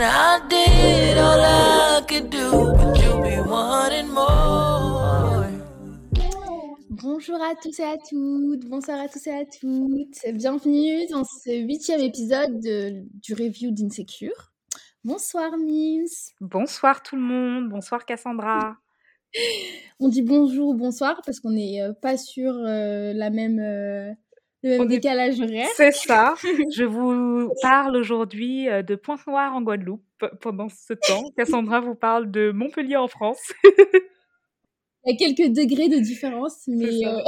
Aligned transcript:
And 0.00 0.06
I 0.06 0.40
did 0.48 1.18
all 1.18 1.44
I 1.44 2.00
could 2.08 2.30
do, 2.30 2.72
but 2.72 2.96
you 3.02 3.20
be 3.22 3.36
wanting 3.46 4.08
more. 4.08 5.44
Bonjour 6.88 7.36
à 7.42 7.54
tous 7.62 7.78
et 7.80 7.84
à 7.84 7.98
toutes, 7.98 8.64
bonsoir 8.66 8.98
à 8.98 9.08
tous 9.08 9.26
et 9.26 9.32
à 9.32 9.44
toutes. 9.44 10.32
Bienvenue 10.32 11.06
dans 11.10 11.24
ce 11.24 11.50
huitième 11.50 12.00
épisode 12.00 12.60
de- 12.60 13.02
du 13.22 13.34
review 13.34 13.72
d'Insecure. 13.72 14.52
Bonsoir 15.04 15.58
Mims. 15.58 16.32
Bonsoir 16.40 17.02
tout 17.02 17.16
le 17.16 17.22
monde, 17.22 17.68
bonsoir 17.68 18.06
Cassandra. 18.06 18.76
On 19.98 20.08
dit 20.08 20.22
bonjour 20.22 20.68
ou 20.70 20.74
bonsoir 20.74 21.20
parce 21.26 21.40
qu'on 21.40 21.50
n'est 21.50 21.82
euh, 21.82 21.92
pas 21.92 22.16
sur 22.16 22.54
euh, 22.54 23.12
la 23.12 23.28
même, 23.28 23.58
euh, 23.58 24.12
le 24.62 24.78
même 24.78 24.88
décalage 24.88 25.40
horaire. 25.40 25.68
C'est 25.74 25.92
ça, 25.92 26.34
je 26.74 26.84
vous 26.84 27.50
parle 27.62 27.96
aujourd'hui 27.96 28.68
euh, 28.68 28.82
de 28.82 28.94
Pointe-Noire 28.94 29.54
en 29.54 29.62
Guadeloupe 29.62 30.02
pendant 30.40 30.68
ce 30.68 30.94
temps. 30.94 31.30
Cassandra 31.36 31.80
vous 31.80 31.94
parle 31.94 32.30
de 32.30 32.50
Montpellier 32.52 32.96
en 32.96 33.08
France. 33.08 33.52
Il 35.06 35.12
y 35.12 35.14
a 35.14 35.16
quelques 35.16 35.50
degrés 35.54 35.88
de 35.88 35.98
différence, 35.98 36.64
mais 36.66 37.06
euh, 37.06 37.18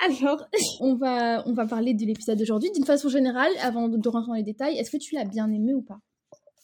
alors 0.08 0.46
on 0.80 0.94
va 0.94 1.42
on 1.46 1.52
va 1.52 1.66
parler 1.66 1.92
de 1.92 2.06
l'épisode 2.06 2.38
d'aujourd'hui 2.38 2.70
d'une 2.72 2.86
façon 2.86 3.10
générale 3.10 3.52
avant 3.60 3.88
de 3.88 4.08
rentrer 4.08 4.28
dans 4.28 4.34
les 4.34 4.42
détails. 4.42 4.78
Est-ce 4.78 4.90
que 4.90 4.96
tu 4.96 5.14
l'as 5.14 5.26
bien 5.26 5.50
aimé 5.52 5.74
ou 5.74 5.82
pas? 5.82 5.98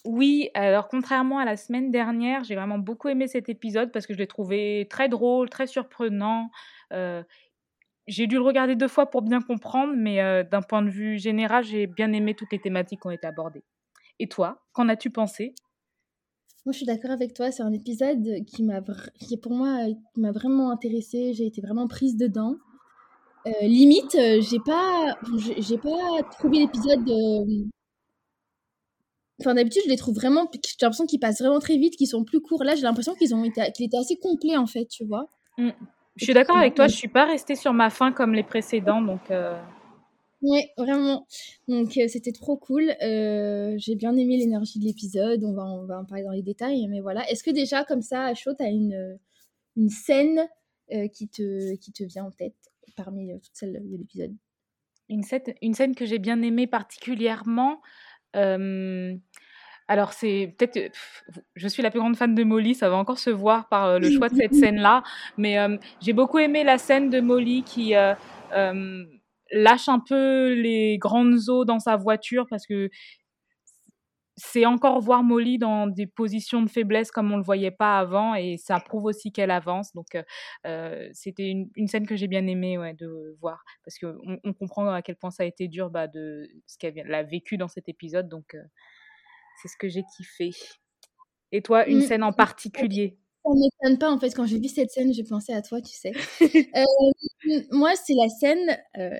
Oui, 0.06 0.48
alors 0.54 0.88
contrairement 0.88 1.38
à 1.38 1.44
la 1.44 1.58
semaine 1.58 1.90
dernière, 1.90 2.44
j'ai 2.44 2.54
vraiment 2.54 2.78
beaucoup 2.78 3.08
aimé 3.08 3.28
cet 3.28 3.50
épisode 3.50 3.92
parce 3.92 4.06
que 4.06 4.14
je 4.14 4.18
l'ai 4.18 4.26
trouvé 4.26 4.86
très 4.88 5.10
drôle, 5.10 5.50
très 5.50 5.66
surprenant. 5.66 6.50
Euh, 6.94 7.22
j'ai 8.06 8.26
dû 8.26 8.36
le 8.36 8.42
regarder 8.42 8.76
deux 8.76 8.88
fois 8.88 9.10
pour 9.10 9.22
bien 9.22 9.40
comprendre, 9.40 9.92
mais 9.96 10.20
euh, 10.20 10.42
d'un 10.42 10.62
point 10.62 10.82
de 10.82 10.90
vue 10.90 11.18
général, 11.18 11.64
j'ai 11.64 11.86
bien 11.86 12.12
aimé 12.12 12.34
toutes 12.34 12.52
les 12.52 12.60
thématiques 12.60 13.00
qui 13.02 13.06
ont 13.06 13.12
été 13.12 13.26
abordées. 13.26 13.64
Et 14.18 14.28
toi, 14.28 14.62
qu'en 14.72 14.88
as-tu 14.88 15.10
pensé? 15.10 15.54
Moi, 16.66 16.72
je 16.72 16.78
suis 16.78 16.86
d'accord 16.86 17.10
avec 17.10 17.32
toi. 17.32 17.50
C'est 17.50 17.62
un 17.62 17.72
épisode 17.72 18.44
qui 18.46 18.62
m'a, 18.62 18.80
qui 19.18 19.36
pour 19.38 19.52
moi, 19.52 19.88
euh, 19.88 19.94
m'a 20.16 20.30
vraiment 20.30 20.70
intéressée. 20.70 21.32
J'ai 21.32 21.46
été 21.46 21.60
vraiment 21.62 21.88
prise 21.88 22.16
dedans. 22.16 22.56
Euh, 23.46 23.50
limite, 23.62 24.14
euh, 24.16 24.42
j'ai 24.42 24.58
pas, 24.58 25.16
j'ai 25.58 25.78
pas 25.78 26.22
trouvé 26.32 26.58
l'épisode. 26.58 27.08
Enfin, 29.40 29.54
d'habitude, 29.54 29.82
je 29.86 29.90
les 29.90 29.96
trouve 29.96 30.14
vraiment. 30.14 30.50
J'ai 30.52 30.76
l'impression 30.82 31.06
qu'ils 31.06 31.20
passent 31.20 31.40
vraiment 31.40 31.60
très 31.60 31.78
vite, 31.78 31.96
qu'ils 31.96 32.08
sont 32.08 32.24
plus 32.24 32.42
courts. 32.42 32.62
Là, 32.62 32.74
j'ai 32.74 32.82
l'impression 32.82 33.14
qu'ils 33.14 33.34
ont 33.34 33.42
été, 33.42 33.62
qu'il 33.72 33.86
était 33.86 33.96
assez 33.96 34.16
complet 34.16 34.58
en 34.58 34.66
fait, 34.66 34.84
tu 34.86 35.06
vois. 35.06 35.30
Mm. 35.56 35.70
Je 36.16 36.24
suis 36.24 36.34
d'accord 36.34 36.56
avec 36.58 36.74
toi, 36.74 36.86
je 36.88 36.96
suis 36.96 37.08
pas 37.08 37.24
restée 37.24 37.54
sur 37.54 37.72
ma 37.72 37.88
faim 37.90 38.12
comme 38.12 38.34
les 38.34 38.42
précédents, 38.42 39.00
donc 39.00 39.30
euh, 39.30 39.58
Ouais, 40.42 40.70
vraiment. 40.78 41.26
Donc, 41.68 41.96
euh, 41.98 42.08
c'était 42.08 42.32
trop 42.32 42.56
cool. 42.56 42.90
Euh, 43.02 43.74
j'ai 43.76 43.94
bien 43.94 44.16
aimé 44.16 44.38
l'énergie 44.38 44.78
de 44.78 44.84
l'épisode. 44.84 45.44
On 45.44 45.52
va, 45.52 45.64
on 45.64 45.84
va 45.84 46.00
en 46.00 46.04
parler 46.04 46.24
dans 46.24 46.30
les 46.30 46.42
détails, 46.42 46.86
mais 46.88 47.00
voilà. 47.00 47.28
Est-ce 47.30 47.42
que 47.44 47.50
déjà, 47.50 47.84
comme 47.84 48.00
ça, 48.02 48.24
à 48.24 48.34
chaud, 48.34 48.54
t'as 48.54 48.70
une, 48.70 49.18
une 49.76 49.90
scène 49.90 50.48
qui, 51.12 51.28
te, 51.28 51.74
qui 51.76 51.92
te 51.92 52.02
vient 52.04 52.24
en 52.24 52.30
tête 52.30 52.56
parmi 52.96 53.32
toutes 53.40 53.54
celles 53.54 53.74
de 53.74 53.96
l'épisode? 53.96 54.34
Une, 55.10 55.22
scène, 55.22 55.42
une 55.60 55.74
scène 55.74 55.94
que 55.94 56.06
j'ai 56.06 56.18
bien 56.18 56.40
aimée 56.42 56.66
particulièrement. 56.66 57.80
euh, 58.36 59.14
alors, 59.90 60.12
c'est 60.12 60.54
peut-être. 60.56 60.76
euh, 60.76 60.88
Je 61.56 61.66
suis 61.68 61.82
la 61.82 61.90
plus 61.90 61.98
grande 62.00 62.16
fan 62.16 62.34
de 62.34 62.44
Molly, 62.44 62.74
ça 62.76 62.88
va 62.88 62.96
encore 62.96 63.18
se 63.18 63.30
voir 63.30 63.68
par 63.68 63.86
euh, 63.86 63.98
le 63.98 64.08
choix 64.08 64.28
de 64.28 64.36
cette 64.36 64.54
scène-là. 64.54 65.02
Mais 65.36 65.58
euh, 65.58 65.76
j'ai 66.00 66.12
beaucoup 66.12 66.38
aimé 66.38 66.62
la 66.64 66.78
scène 66.78 67.10
de 67.10 67.20
Molly 67.20 67.64
qui 67.64 67.94
euh, 67.96 68.14
lâche 69.52 69.88
un 69.88 69.98
peu 70.00 70.52
les 70.54 70.96
grandes 70.98 71.48
eaux 71.48 71.64
dans 71.64 71.80
sa 71.80 71.96
voiture 71.96 72.46
parce 72.48 72.66
que 72.66 72.88
c'est 74.36 74.64
encore 74.64 75.00
voir 75.00 75.22
Molly 75.22 75.58
dans 75.58 75.86
des 75.86 76.06
positions 76.06 76.62
de 76.62 76.70
faiblesse 76.70 77.10
comme 77.10 77.30
on 77.30 77.36
le 77.36 77.42
voyait 77.42 77.70
pas 77.72 77.98
avant 77.98 78.34
et 78.34 78.56
ça 78.56 78.80
prouve 78.80 79.04
aussi 79.04 79.32
qu'elle 79.32 79.50
avance. 79.50 79.92
Donc, 79.92 80.16
euh, 80.66 81.08
c'était 81.12 81.48
une, 81.50 81.68
une 81.76 81.88
scène 81.88 82.06
que 82.06 82.16
j'ai 82.16 82.28
bien 82.28 82.46
aimé 82.46 82.78
ouais, 82.78 82.94
de 82.94 83.36
voir 83.40 83.62
parce 83.84 83.98
qu'on 83.98 84.38
on 84.44 84.52
comprend 84.54 84.86
à 84.88 85.02
quel 85.02 85.16
point 85.16 85.30
ça 85.30 85.42
a 85.42 85.46
été 85.46 85.68
dur 85.68 85.90
bah, 85.90 86.06
de 86.06 86.48
ce 86.66 86.78
qu'elle 86.78 87.12
a 87.14 87.22
vécu 87.22 87.58
dans 87.58 87.68
cet 87.68 87.88
épisode. 87.90 88.28
Donc, 88.28 88.54
euh, 88.54 88.62
c'est 89.60 89.68
ce 89.68 89.76
que 89.78 89.88
j'ai 89.88 90.02
kiffé. 90.16 90.50
Et 91.52 91.62
toi, 91.62 91.86
une 91.88 91.98
Mm. 91.98 92.02
scène 92.02 92.22
en 92.22 92.32
particulier? 92.32 93.16
Ça 93.44 93.50
m'étonne 93.54 93.98
pas, 93.98 94.10
en 94.10 94.18
fait, 94.18 94.30
quand 94.34 94.46
j'ai 94.46 94.58
vu 94.58 94.68
cette 94.68 94.90
scène, 94.90 95.12
j'ai 95.14 95.24
pensé 95.24 95.52
à 95.52 95.62
toi, 95.62 95.80
tu 95.80 95.92
sais. 95.92 96.12
Euh, 96.76 97.62
moi, 97.72 97.94
c'est 97.96 98.12
la 98.14 98.28
scène, 98.28 98.78
euh, 98.98 99.18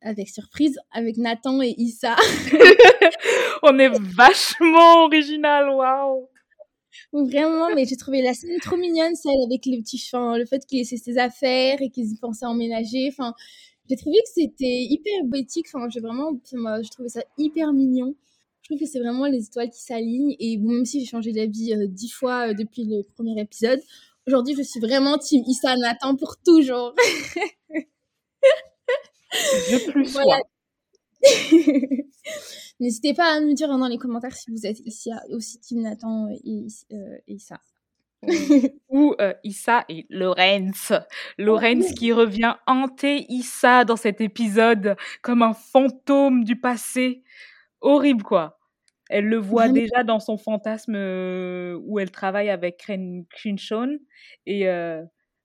avec 0.00 0.28
surprise, 0.28 0.78
avec 0.92 1.16
Nathan 1.18 1.60
et 1.62 1.74
Issa. 1.76 2.16
On 3.62 3.78
est 3.78 3.90
vachement 4.16 5.04
original, 5.04 5.68
waouh 5.70 6.28
Vraiment, 7.12 7.74
mais 7.74 7.84
j'ai 7.84 7.96
trouvé 7.96 8.22
la 8.22 8.34
scène 8.34 8.58
trop 8.60 8.76
mignonne, 8.76 9.14
celle 9.14 9.40
avec 9.46 9.66
le 9.66 9.80
petit 9.82 10.02
enfin, 10.10 10.36
le 10.38 10.46
fait 10.46 10.64
qu'il 10.66 10.78
laissait 10.78 10.96
ses 10.96 11.18
affaires 11.18 11.80
et 11.80 11.90
qu'ils 11.90 12.18
pensaient 12.20 12.46
emménager. 12.46 13.08
Enfin, 13.08 13.34
j'ai 13.88 13.96
trouvé 13.96 14.16
que 14.16 14.28
c'était 14.34 14.82
hyper 14.82 15.12
poétique. 15.30 15.66
Enfin, 15.72 15.88
j'ai 15.90 16.00
vraiment, 16.00 16.32
j'ai 16.82 16.88
trouvé 16.90 17.08
ça 17.08 17.22
hyper 17.36 17.72
mignon. 17.72 18.14
Je 18.68 18.74
trouve 18.74 18.86
que 18.86 18.92
c'est 18.92 19.00
vraiment 19.00 19.24
les 19.26 19.46
étoiles 19.46 19.70
qui 19.70 19.80
s'alignent. 19.80 20.36
Et 20.38 20.58
bon, 20.58 20.72
même 20.72 20.84
si 20.84 21.00
j'ai 21.00 21.06
changé 21.06 21.32
d'avis 21.32 21.72
euh, 21.72 21.86
dix 21.88 22.10
fois 22.10 22.48
euh, 22.48 22.54
depuis 22.54 22.84
le 22.84 23.02
premier 23.14 23.40
épisode, 23.40 23.80
aujourd'hui, 24.26 24.54
je 24.54 24.62
suis 24.62 24.78
vraiment 24.78 25.16
team 25.16 25.42
Issa 25.46 25.74
Nathan 25.76 26.16
pour 26.16 26.36
toujours. 26.44 26.94
Je 29.70 29.90
plus 29.90 30.04
Voilà. 30.12 30.38
N'hésitez 32.80 33.14
pas 33.14 33.36
à 33.36 33.40
me 33.40 33.54
dire 33.54 33.68
dans 33.68 33.88
les 33.88 33.96
commentaires 33.96 34.36
si 34.36 34.50
vous 34.50 34.66
êtes 34.66 34.80
ici 34.80 35.10
aussi 35.30 35.58
team 35.60 35.80
Nathan 35.80 36.28
et, 36.28 36.66
euh, 36.92 37.16
et 37.26 37.34
Issa. 37.34 37.60
Ou 38.90 39.14
euh, 39.18 39.32
Issa 39.44 39.84
et 39.88 40.04
Lorenz. 40.10 40.92
Lorenz 41.38 41.94
qui 41.94 42.12
revient 42.12 42.54
hanter 42.66 43.24
Issa 43.30 43.84
dans 43.84 43.96
cet 43.96 44.20
épisode 44.20 44.96
comme 45.22 45.42
un 45.42 45.54
fantôme 45.54 46.44
du 46.44 46.60
passé. 46.60 47.22
Horrible, 47.80 48.22
quoi. 48.22 48.57
Elle 49.08 49.26
le 49.26 49.38
voit 49.38 49.68
déjà 49.68 50.04
dans 50.04 50.20
son 50.20 50.36
fantasme 50.36 50.94
euh, 50.94 51.78
où 51.84 51.98
elle 51.98 52.10
travaille 52.10 52.50
avec 52.50 52.76
Crenshaw. 53.30 53.86
Et 54.46 54.68
euh, 54.68 55.02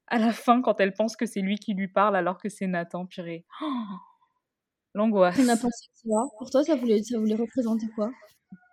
à 0.07 0.17
la 0.19 0.31
fin, 0.31 0.61
quand 0.61 0.79
elle 0.79 0.93
pense 0.93 1.15
que 1.15 1.25
c'est 1.25 1.41
lui 1.41 1.57
qui 1.57 1.73
lui 1.73 1.87
parle 1.87 2.15
alors 2.15 2.37
que 2.37 2.49
c'est 2.49 2.67
Nathan, 2.67 3.05
purée. 3.05 3.45
Oh, 3.61 3.65
L'angoisse. 4.95 5.39
On 5.39 5.47
a 5.47 5.57
pensé 5.57 5.87
quoi? 6.03 6.29
Pour 6.37 6.49
toi, 6.51 6.63
ça 6.63 6.75
voulait, 6.75 7.01
ça 7.01 7.17
voulait 7.17 7.35
représenter 7.35 7.87
quoi? 7.95 8.11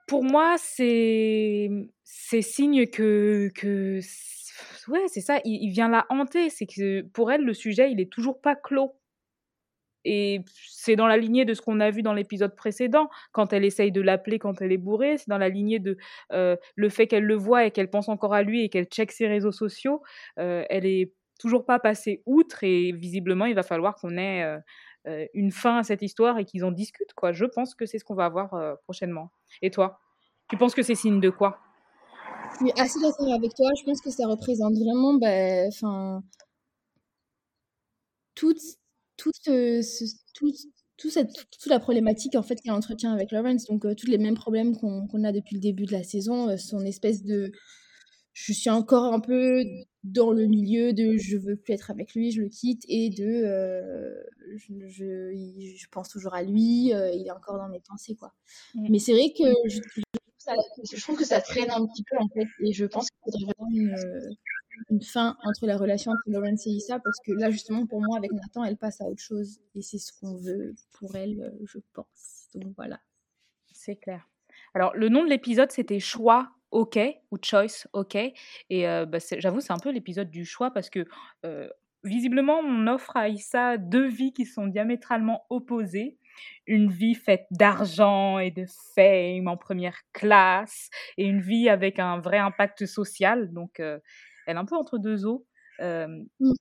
Pour 0.06 0.24
moi, 0.24 0.56
c'est 0.58 1.70
c'est 2.02 2.42
signe 2.42 2.86
que 2.86 3.50
que 3.54 4.00
ouais, 4.88 5.04
c'est 5.06 5.20
ça. 5.20 5.40
Il, 5.44 5.62
il 5.62 5.70
vient 5.70 5.88
la 5.88 6.04
hanter. 6.10 6.50
C'est 6.50 6.66
que 6.66 7.02
pour 7.02 7.30
elle, 7.30 7.42
le 7.42 7.54
sujet, 7.54 7.90
il 7.92 8.00
est 8.00 8.12
toujours 8.12 8.40
pas 8.40 8.56
clos. 8.56 8.99
Et 10.04 10.40
c'est 10.68 10.96
dans 10.96 11.06
la 11.06 11.16
lignée 11.16 11.44
de 11.44 11.54
ce 11.54 11.60
qu'on 11.60 11.80
a 11.80 11.90
vu 11.90 12.02
dans 12.02 12.14
l'épisode 12.14 12.56
précédent, 12.56 13.08
quand 13.32 13.52
elle 13.52 13.64
essaye 13.64 13.92
de 13.92 14.00
l'appeler 14.00 14.38
quand 14.38 14.62
elle 14.62 14.72
est 14.72 14.78
bourrée. 14.78 15.18
C'est 15.18 15.28
dans 15.28 15.38
la 15.38 15.48
lignée 15.48 15.78
de 15.78 15.98
le 16.30 16.88
fait 16.88 17.06
qu'elle 17.06 17.24
le 17.24 17.36
voit 17.36 17.64
et 17.64 17.70
qu'elle 17.70 17.90
pense 17.90 18.08
encore 18.08 18.34
à 18.34 18.42
lui 18.42 18.64
et 18.64 18.68
qu'elle 18.68 18.86
check 18.86 19.12
ses 19.12 19.26
réseaux 19.26 19.52
sociaux. 19.52 20.02
Elle 20.36 20.86
est 20.86 21.12
toujours 21.38 21.64
pas 21.64 21.78
passée 21.78 22.22
outre 22.26 22.64
et 22.64 22.92
visiblement, 22.92 23.46
il 23.46 23.54
va 23.54 23.62
falloir 23.62 23.96
qu'on 23.96 24.16
ait 24.16 24.44
une 25.34 25.50
fin 25.50 25.78
à 25.78 25.82
cette 25.82 26.02
histoire 26.02 26.38
et 26.38 26.44
qu'ils 26.44 26.64
en 26.64 26.72
discutent. 26.72 27.14
Je 27.32 27.44
pense 27.46 27.74
que 27.74 27.86
c'est 27.86 27.98
ce 27.98 28.04
qu'on 28.04 28.14
va 28.14 28.26
avoir 28.26 28.78
prochainement. 28.84 29.30
Et 29.62 29.70
toi? 29.70 30.00
Tu 30.48 30.56
penses 30.56 30.74
que 30.74 30.82
c'est 30.82 30.94
signe 30.94 31.20
de 31.20 31.30
quoi? 31.30 31.58
Je 32.52 32.66
suis 32.66 32.72
assez 32.76 33.00
d'accord 33.00 33.32
avec 33.32 33.54
toi. 33.54 33.70
Je 33.78 33.84
pense 33.84 34.00
que 34.00 34.10
ça 34.10 34.26
représente 34.26 34.74
vraiment, 34.74 35.14
bah, 35.14 35.68
enfin, 35.68 36.24
toute, 39.20 39.48
euh, 39.48 39.82
ce, 39.82 40.04
tout 40.96 41.10
cette, 41.10 41.30
toute 41.32 41.66
la 41.66 41.78
problématique 41.80 42.34
en 42.36 42.42
fait 42.42 42.56
qu'elle 42.60 42.72
entretient 42.72 43.12
avec 43.12 43.32
Lawrence. 43.32 43.66
Donc 43.66 43.84
euh, 43.84 43.94
tous 43.94 44.06
les 44.06 44.18
mêmes 44.18 44.34
problèmes 44.34 44.76
qu'on 44.76 45.24
a 45.24 45.32
depuis 45.32 45.54
le 45.56 45.60
début 45.60 45.84
de 45.86 45.92
la 45.92 46.02
saison, 46.02 46.48
euh, 46.48 46.56
son 46.56 46.80
espèce 46.84 47.22
de, 47.22 47.52
je 48.32 48.52
suis 48.52 48.70
encore 48.70 49.12
un 49.12 49.20
peu 49.20 49.62
dans 50.04 50.30
le 50.32 50.46
milieu 50.46 50.92
de 50.92 51.16
je 51.18 51.36
veux 51.36 51.56
plus 51.56 51.74
être 51.74 51.90
avec 51.90 52.14
lui, 52.14 52.30
je 52.32 52.40
le 52.42 52.48
quitte 52.48 52.82
et 52.88 53.10
de 53.10 53.24
euh, 53.24 54.14
je, 54.56 54.72
je, 54.88 55.32
il- 55.34 55.76
je 55.76 55.86
pense 55.90 56.08
toujours 56.08 56.34
à 56.34 56.42
lui, 56.42 56.92
euh, 56.94 57.10
il 57.12 57.26
est 57.26 57.30
encore 57.32 57.58
dans 57.58 57.68
mes 57.68 57.80
pensées 57.80 58.14
quoi. 58.16 58.32
Mm. 58.74 58.86
Mais 58.90 58.98
c'est 58.98 59.12
vrai 59.12 59.32
que 59.36 59.44
je, 59.68 59.80
je 60.92 61.00
trouve 61.00 61.16
que 61.16 61.24
ça 61.24 61.40
traîne 61.40 61.70
un 61.70 61.86
petit 61.86 62.04
peu 62.04 62.16
en 62.18 62.28
fait 62.28 62.46
et 62.60 62.72
je 62.72 62.84
pense 62.86 63.08
qu'il 63.08 63.18
faudrait 63.24 63.52
vraiment 63.52 63.70
une, 63.72 63.94
euh, 63.94 64.30
une 64.90 65.02
fin 65.02 65.36
entre 65.44 65.66
la 65.66 65.76
relation 65.76 66.12
entre 66.12 66.22
Lawrence 66.26 66.66
et 66.66 66.70
Issa 66.70 66.98
parce 66.98 67.18
que 67.24 67.32
là 67.32 67.50
justement 67.50 67.86
pour 67.86 68.00
moi 68.00 68.16
avec 68.16 68.32
Nathan 68.32 68.64
elle 68.64 68.76
passe 68.76 69.00
à 69.00 69.04
autre 69.04 69.22
chose 69.22 69.60
et 69.74 69.82
c'est 69.82 69.98
ce 69.98 70.12
qu'on 70.12 70.36
veut 70.36 70.74
pour 70.92 71.14
elle 71.16 71.40
euh, 71.40 71.64
je 71.66 71.78
pense. 71.92 72.48
Donc 72.54 72.72
voilà. 72.76 73.00
C'est 73.72 73.96
clair. 73.96 74.28
Alors, 74.74 74.94
le 74.94 75.08
nom 75.08 75.24
de 75.24 75.30
l'épisode, 75.30 75.70
c'était 75.70 76.00
Choix, 76.00 76.50
OK, 76.70 76.98
ou 77.30 77.38
Choice, 77.42 77.86
OK. 77.92 78.14
Et 78.14 78.34
euh, 78.86 79.06
bah, 79.06 79.18
j'avoue, 79.38 79.60
c'est 79.60 79.72
un 79.72 79.78
peu 79.78 79.90
l'épisode 79.90 80.28
du 80.28 80.44
choix 80.44 80.70
parce 80.70 80.90
que 80.90 81.06
visiblement, 82.04 82.58
on 82.58 82.86
offre 82.86 83.16
à 83.16 83.28
Issa 83.28 83.76
deux 83.76 84.06
vies 84.06 84.32
qui 84.32 84.46
sont 84.46 84.66
diamétralement 84.66 85.44
opposées. 85.50 86.18
Une 86.66 86.90
vie 86.90 87.14
faite 87.14 87.46
d'argent 87.50 88.38
et 88.38 88.50
de 88.50 88.64
fame 88.94 89.48
en 89.48 89.56
première 89.56 89.98
classe 90.12 90.90
et 91.16 91.24
une 91.26 91.40
vie 91.40 91.68
avec 91.68 91.98
un 91.98 92.20
vrai 92.20 92.38
impact 92.38 92.86
social. 92.86 93.52
Donc, 93.52 93.80
elle 93.80 94.00
est 94.46 94.52
un 94.52 94.64
peu 94.64 94.76
entre 94.76 94.98
deux 94.98 95.26
eaux. 95.26 95.46
Euh, 95.80 96.06
mmh. 96.40 96.52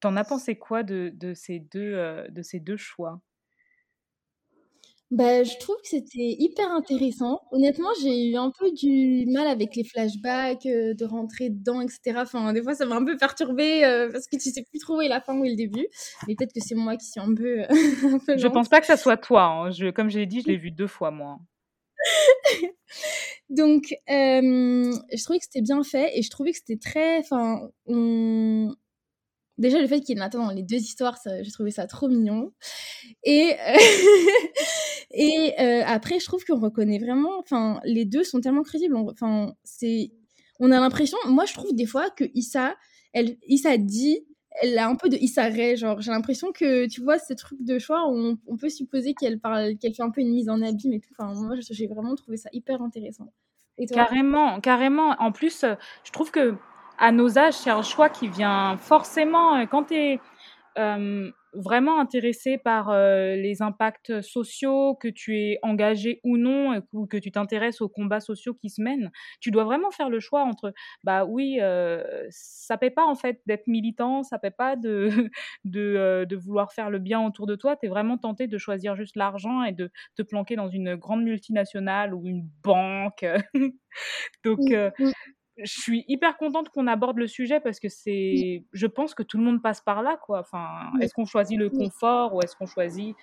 T'en 0.00 0.16
as 0.16 0.24
pensé 0.24 0.56
quoi 0.56 0.82
de, 0.82 1.10
de 1.14 1.34
ces, 1.34 1.60
deux, 1.60 2.26
de 2.28 2.42
ces 2.42 2.60
deux 2.60 2.76
choix? 2.76 3.20
Bah, 5.14 5.44
je 5.44 5.56
trouve 5.58 5.76
que 5.76 5.88
c'était 5.88 6.36
hyper 6.38 6.72
intéressant. 6.72 7.40
Honnêtement, 7.52 7.88
j'ai 8.02 8.30
eu 8.30 8.36
un 8.36 8.50
peu 8.58 8.72
du 8.72 9.26
mal 9.26 9.46
avec 9.46 9.76
les 9.76 9.84
flashbacks, 9.84 10.64
de 10.64 11.04
rentrer 11.04 11.50
dedans, 11.50 11.80
etc. 11.80 12.16
Enfin, 12.16 12.52
des 12.52 12.62
fois, 12.62 12.74
ça 12.74 12.84
m'a 12.84 12.96
un 12.96 13.04
peu 13.04 13.16
perturbée 13.16 13.82
parce 14.12 14.26
que 14.26 14.36
tu 14.36 14.50
sais 14.50 14.64
plus 14.68 14.80
trop 14.80 14.98
où 14.98 15.00
est 15.00 15.08
la 15.08 15.20
fin, 15.20 15.38
où 15.38 15.44
est 15.44 15.50
le 15.50 15.56
début. 15.56 15.86
Mais 16.26 16.34
peut-être 16.34 16.52
que 16.52 16.60
c'est 16.60 16.74
moi 16.74 16.96
qui 16.96 17.06
suis 17.06 17.20
un 17.20 17.32
peu. 17.32 17.62
un 18.14 18.18
peu 18.18 18.36
je 18.36 18.48
pense 18.48 18.68
pas 18.68 18.80
que 18.80 18.86
ça 18.86 18.96
soit 18.96 19.16
toi. 19.16 19.44
Hein. 19.44 19.70
Je, 19.70 19.90
comme 19.90 20.10
je 20.10 20.18
l'ai 20.18 20.26
dit, 20.26 20.40
je 20.40 20.48
l'ai 20.48 20.56
vu 20.56 20.72
deux 20.72 20.88
fois, 20.88 21.10
moi. 21.10 21.38
Donc, 23.48 23.94
je 24.08 25.22
trouvais 25.22 25.38
que 25.38 25.44
c'était 25.44 25.62
bien 25.62 25.82
fait 25.84 26.18
et 26.18 26.22
je 26.22 26.30
trouvais 26.30 26.50
que 26.50 26.58
c'était 26.58 26.78
très. 26.78 27.18
Enfin, 27.18 27.68
on 27.86 28.74
Déjà, 29.56 29.80
le 29.80 29.86
fait 29.86 30.00
qu'il 30.00 30.16
y 30.16 30.18
ait 30.18 30.20
Nathan 30.20 30.46
dans 30.46 30.52
les 30.52 30.62
deux 30.62 30.76
histoires, 30.76 31.16
j'ai 31.24 31.50
trouvé 31.52 31.70
ça 31.70 31.86
trop 31.86 32.08
mignon. 32.08 32.52
Et, 33.22 33.54
euh, 33.54 33.76
et 35.12 35.54
euh, 35.60 35.82
après, 35.86 36.18
je 36.18 36.24
trouve 36.24 36.44
qu'on 36.44 36.58
reconnaît 36.58 36.98
vraiment, 36.98 37.38
enfin, 37.38 37.80
les 37.84 38.04
deux 38.04 38.24
sont 38.24 38.40
tellement 38.40 38.62
crédibles. 38.62 38.96
Enfin, 38.96 39.54
c'est, 39.62 40.10
on 40.58 40.72
a 40.72 40.80
l'impression, 40.80 41.18
moi, 41.26 41.44
je 41.44 41.54
trouve 41.54 41.72
des 41.72 41.86
fois 41.86 42.10
que 42.10 42.24
Issa, 42.34 42.74
elle, 43.12 43.36
Issa 43.46 43.76
dit, 43.76 44.26
elle 44.60 44.76
a 44.78 44.88
un 44.88 44.96
peu 44.96 45.08
de 45.08 45.16
Issa 45.16 45.44
Ray, 45.44 45.76
genre, 45.76 46.00
j'ai 46.00 46.10
l'impression 46.10 46.50
que, 46.52 46.86
tu 46.88 47.00
vois, 47.00 47.18
ce 47.18 47.32
truc 47.34 47.58
de 47.62 47.78
choix, 47.78 48.08
on, 48.08 48.38
on 48.46 48.56
peut 48.56 48.68
supposer 48.70 49.14
qu'elle 49.14 49.38
parle, 49.38 49.76
qu'elle 49.78 49.94
fait 49.94 50.02
un 50.02 50.10
peu 50.10 50.20
une 50.20 50.32
mise 50.32 50.48
en 50.48 50.62
abîme 50.62 50.94
et 50.94 51.00
tout. 51.00 51.10
Enfin, 51.16 51.32
moi, 51.34 51.54
j'ai 51.60 51.86
vraiment 51.86 52.16
trouvé 52.16 52.36
ça 52.38 52.48
hyper 52.52 52.82
intéressant. 52.82 53.32
carrément, 53.92 54.60
carrément. 54.60 55.14
En 55.20 55.30
plus, 55.30 55.64
je 56.04 56.10
trouve 56.10 56.32
que 56.32 56.56
à 56.98 57.12
nos 57.12 57.38
âges, 57.38 57.54
c'est 57.54 57.70
un 57.70 57.82
choix 57.82 58.08
qui 58.08 58.28
vient 58.28 58.76
forcément, 58.76 59.56
euh, 59.56 59.66
quand 59.66 59.84
tu 59.84 59.94
es 59.94 60.20
euh, 60.78 61.30
vraiment 61.52 62.00
intéressé 62.00 62.58
par 62.58 62.90
euh, 62.90 63.36
les 63.36 63.62
impacts 63.62 64.20
sociaux, 64.22 64.94
que 64.96 65.08
tu 65.08 65.38
es 65.38 65.58
engagé 65.62 66.20
ou 66.24 66.36
non, 66.36 66.82
ou 66.92 67.06
que 67.06 67.16
tu 67.16 67.30
t'intéresses 67.30 67.80
aux 67.80 67.88
combats 67.88 68.20
sociaux 68.20 68.54
qui 68.54 68.70
se 68.70 68.82
mènent, 68.82 69.12
tu 69.40 69.50
dois 69.50 69.64
vraiment 69.64 69.90
faire 69.92 70.10
le 70.10 70.18
choix 70.18 70.42
entre, 70.42 70.72
bah 71.04 71.24
oui, 71.24 71.60
ça 72.30 72.76
paie 72.76 72.90
pas 72.90 73.04
en 73.04 73.14
fait 73.14 73.40
d'être 73.46 73.68
militant, 73.68 74.24
ça 74.24 74.40
paie 74.40 74.50
pas 74.50 74.74
de, 74.74 75.10
de, 75.64 76.26
de, 76.28 76.36
vouloir 76.36 76.72
faire 76.72 76.90
le 76.90 76.98
bien 76.98 77.24
autour 77.24 77.46
de 77.46 77.54
toi, 77.54 77.76
tu 77.76 77.86
es 77.86 77.88
vraiment 77.88 78.18
tenté 78.18 78.48
de 78.48 78.58
choisir 78.58 78.96
juste 78.96 79.14
l'argent 79.14 79.62
et 79.62 79.72
de 79.72 79.92
te 80.16 80.22
planquer 80.22 80.56
dans 80.56 80.68
une 80.68 80.96
grande 80.96 81.22
multinationale 81.22 82.14
ou 82.14 82.26
une 82.26 82.48
banque. 82.64 83.24
Donc, 84.44 84.58
je 85.56 85.80
suis 85.80 86.04
hyper 86.08 86.36
contente 86.36 86.68
qu'on 86.68 86.86
aborde 86.86 87.18
le 87.18 87.26
sujet 87.26 87.60
parce 87.60 87.78
que 87.78 87.88
c'est, 87.88 88.64
je 88.72 88.86
pense 88.86 89.14
que 89.14 89.22
tout 89.22 89.38
le 89.38 89.44
monde 89.44 89.62
passe 89.62 89.80
par 89.80 90.02
là, 90.02 90.16
quoi. 90.16 90.40
Enfin, 90.40 90.90
est-ce 91.00 91.14
qu'on 91.14 91.26
choisit 91.26 91.58
le 91.58 91.70
confort 91.70 92.34
ou 92.34 92.40
est-ce 92.42 92.56
qu'on 92.56 92.66
choisit 92.66 93.14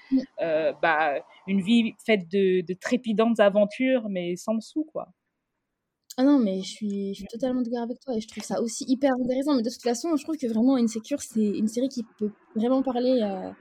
euh, 0.42 0.72
bah, 0.82 1.16
une 1.48 1.62
vie 1.62 1.94
faite 2.06 2.30
de, 2.30 2.62
de, 2.62 2.74
trépidantes 2.74 3.40
aventures 3.40 4.08
mais 4.10 4.36
sans 4.36 4.54
le 4.54 4.62
sou, 4.62 4.86
quoi? 4.86 5.10
Ah 6.18 6.24
non, 6.24 6.40
mais 6.40 6.62
je 6.62 6.70
suis, 6.70 7.14
je 7.14 7.20
suis 7.20 7.28
totalement 7.28 7.62
d'accord 7.62 7.84
avec 7.84 8.00
toi 8.00 8.16
et 8.16 8.22
je 8.22 8.28
trouve 8.28 8.44
ça 8.44 8.62
aussi 8.62 8.86
hyper 8.88 9.14
intéressant. 9.14 9.56
Mais 9.56 9.62
de 9.62 9.70
toute 9.70 9.82
façon, 9.82 10.16
je 10.16 10.24
trouve 10.24 10.38
que 10.38 10.48
vraiment 10.48 10.76
Insecure, 10.76 11.22
c'est 11.22 11.40
une 11.40 11.68
série 11.68 11.90
qui 11.90 12.04
peut 12.18 12.32
vraiment 12.56 12.82
parler 12.82 13.22
à, 13.22 13.56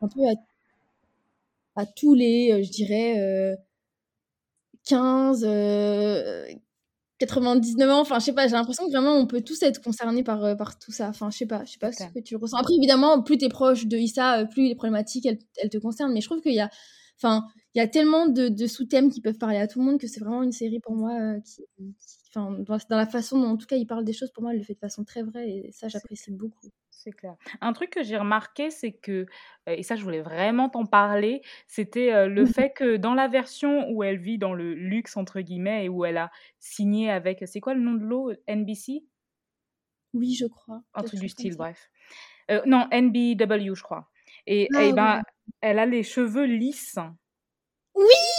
un 0.00 0.08
peu 0.08 0.20
à, 0.28 1.82
à 1.82 1.86
tous 1.86 2.14
les, 2.14 2.52
euh, 2.52 2.62
je 2.62 2.70
dirais, 2.70 3.18
euh, 3.20 3.56
15, 4.84 5.44
99 7.26 7.90
ans, 7.90 8.00
enfin 8.00 8.18
je 8.18 8.24
sais 8.24 8.32
pas, 8.32 8.48
j'ai 8.48 8.54
l'impression 8.54 8.84
que 8.86 8.90
vraiment 8.90 9.16
on 9.16 9.26
peut 9.26 9.42
tous 9.42 9.62
être 9.62 9.80
concernés 9.80 10.24
par, 10.24 10.44
euh, 10.44 10.54
par 10.56 10.78
tout 10.78 10.90
ça. 10.90 11.08
Enfin 11.08 11.30
je 11.30 11.38
sais 11.38 11.46
pas, 11.46 11.64
je 11.64 11.72
sais 11.72 11.78
pas 11.78 11.92
ce 11.92 12.04
que 12.12 12.18
tu 12.18 12.34
ressens. 12.36 12.56
Après 12.56 12.74
évidemment, 12.74 13.22
plus 13.22 13.38
tu 13.38 13.44
es 13.44 13.48
proche 13.48 13.86
de 13.86 13.96
Issa, 13.96 14.40
euh, 14.40 14.44
plus 14.44 14.64
les 14.66 14.74
problématiques 14.74 15.26
elles, 15.26 15.38
elles 15.56 15.70
te 15.70 15.78
concernent, 15.78 16.12
mais 16.12 16.20
je 16.20 16.26
trouve 16.26 16.40
qu'il 16.40 16.54
y 16.54 16.60
a 16.60 16.68
enfin 17.16 17.46
il 17.74 17.78
y 17.78 17.80
a 17.80 17.86
tellement 17.86 18.26
de, 18.26 18.48
de 18.48 18.66
sous-thèmes 18.66 19.10
qui 19.10 19.20
peuvent 19.20 19.38
parler 19.38 19.58
à 19.58 19.68
tout 19.68 19.78
le 19.78 19.84
monde 19.84 20.00
que 20.00 20.08
c'est 20.08 20.20
vraiment 20.20 20.42
une 20.42 20.52
série 20.52 20.80
pour 20.80 20.96
moi 20.96 21.12
euh, 21.20 21.40
qui, 21.40 21.62
enfin 22.34 22.50
dans, 22.58 22.78
dans, 22.90 22.96
la 22.96 23.06
façon 23.06 23.38
dont 23.38 23.50
en 23.50 23.56
tout 23.56 23.66
cas 23.66 23.76
il 23.76 23.86
parle 23.86 24.04
des 24.04 24.12
choses 24.12 24.32
pour 24.32 24.42
moi, 24.42 24.52
il 24.54 24.58
le 24.58 24.64
fait 24.64 24.74
de 24.74 24.80
façon 24.80 25.04
très 25.04 25.22
vraie 25.22 25.48
et 25.48 25.70
ça 25.72 25.88
j'apprécie 25.88 26.32
beaucoup 26.32 26.68
c'est 27.02 27.12
clair. 27.12 27.36
Un 27.60 27.72
truc 27.72 27.90
que 27.90 28.02
j'ai 28.02 28.16
remarqué, 28.16 28.70
c'est 28.70 28.92
que, 28.92 29.26
et 29.66 29.82
ça 29.82 29.96
je 29.96 30.02
voulais 30.02 30.20
vraiment 30.20 30.68
t'en 30.68 30.86
parler, 30.86 31.42
c'était 31.66 32.26
le 32.28 32.46
fait 32.68 32.72
que 32.72 32.96
dans 32.96 33.14
la 33.14 33.28
version 33.28 33.88
où 33.90 34.02
elle 34.02 34.18
vit 34.18 34.38
dans 34.38 34.54
le 34.54 34.74
luxe, 34.74 35.16
entre 35.16 35.40
guillemets, 35.40 35.86
et 35.86 35.88
où 35.88 36.04
elle 36.04 36.18
a 36.18 36.30
signé 36.58 37.10
avec, 37.10 37.42
c'est 37.46 37.60
quoi 37.60 37.74
le 37.74 37.80
nom 37.80 37.94
de 37.94 38.04
l'eau? 38.04 38.32
NBC 38.48 39.04
Oui, 40.14 40.34
je 40.34 40.46
crois. 40.46 40.82
Un 40.94 41.02
truc 41.02 41.20
du 41.20 41.28
style, 41.28 41.56
bref. 41.56 41.90
non, 42.66 42.88
NBW, 42.92 43.74
je 43.74 43.82
crois. 43.82 44.08
Et, 44.46 44.68
ah 44.74 44.82
et 44.82 44.92
ben, 44.92 45.22
elle 45.60 45.78
a 45.78 45.86
les 45.86 46.02
cheveux 46.02 46.44
lisses. 46.44 46.98
Oui 47.94 48.31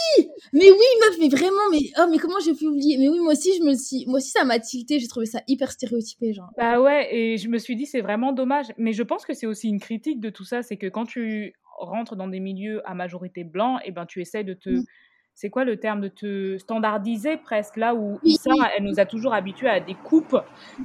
Mais 0.52 0.70
oui, 0.70 0.86
meuf, 1.00 1.16
mais 1.18 1.28
vraiment, 1.28 1.70
mais 1.70 1.90
oh, 1.98 2.06
mais 2.10 2.18
comment 2.18 2.38
j'ai 2.44 2.54
pu 2.54 2.66
oublier? 2.66 2.96
Mais 2.98 3.08
oui, 3.08 3.18
moi 3.20 3.32
aussi, 3.32 3.50
je 3.58 3.64
me 3.64 3.74
suis, 3.74 4.04
moi 4.06 4.16
aussi, 4.16 4.30
ça 4.30 4.44
m'a 4.44 4.58
tilté. 4.58 4.98
J'ai 4.98 5.08
trouvé 5.08 5.26
ça 5.26 5.40
hyper 5.48 5.70
stéréotypé, 5.70 6.32
genre. 6.32 6.50
Bah 6.56 6.80
ouais, 6.80 7.14
et 7.14 7.36
je 7.38 7.48
me 7.48 7.58
suis 7.58 7.76
dit, 7.76 7.86
c'est 7.86 8.00
vraiment 8.00 8.32
dommage. 8.32 8.66
Mais 8.76 8.92
je 8.92 9.02
pense 9.02 9.24
que 9.24 9.34
c'est 9.34 9.46
aussi 9.46 9.68
une 9.68 9.80
critique 9.80 10.20
de 10.20 10.30
tout 10.30 10.44
ça, 10.44 10.62
c'est 10.62 10.76
que 10.76 10.86
quand 10.86 11.06
tu 11.06 11.54
rentres 11.78 12.16
dans 12.16 12.28
des 12.28 12.40
milieux 12.40 12.88
à 12.88 12.94
majorité 12.94 13.44
blanc, 13.44 13.78
et 13.78 13.86
eh 13.86 13.90
ben 13.90 14.06
tu 14.06 14.20
essaies 14.20 14.44
de 14.44 14.54
te, 14.54 14.70
mm. 14.70 14.84
c'est 15.34 15.50
quoi 15.50 15.64
le 15.64 15.78
terme, 15.78 16.00
de 16.00 16.08
te 16.08 16.58
standardiser 16.58 17.36
presque 17.36 17.76
là 17.76 17.94
où 17.94 18.18
Issa, 18.22 18.52
elle 18.76 18.84
nous 18.84 19.00
a 19.00 19.06
toujours 19.06 19.34
habitués 19.34 19.68
à 19.68 19.80
des 19.80 19.94
coupes. 19.94 20.36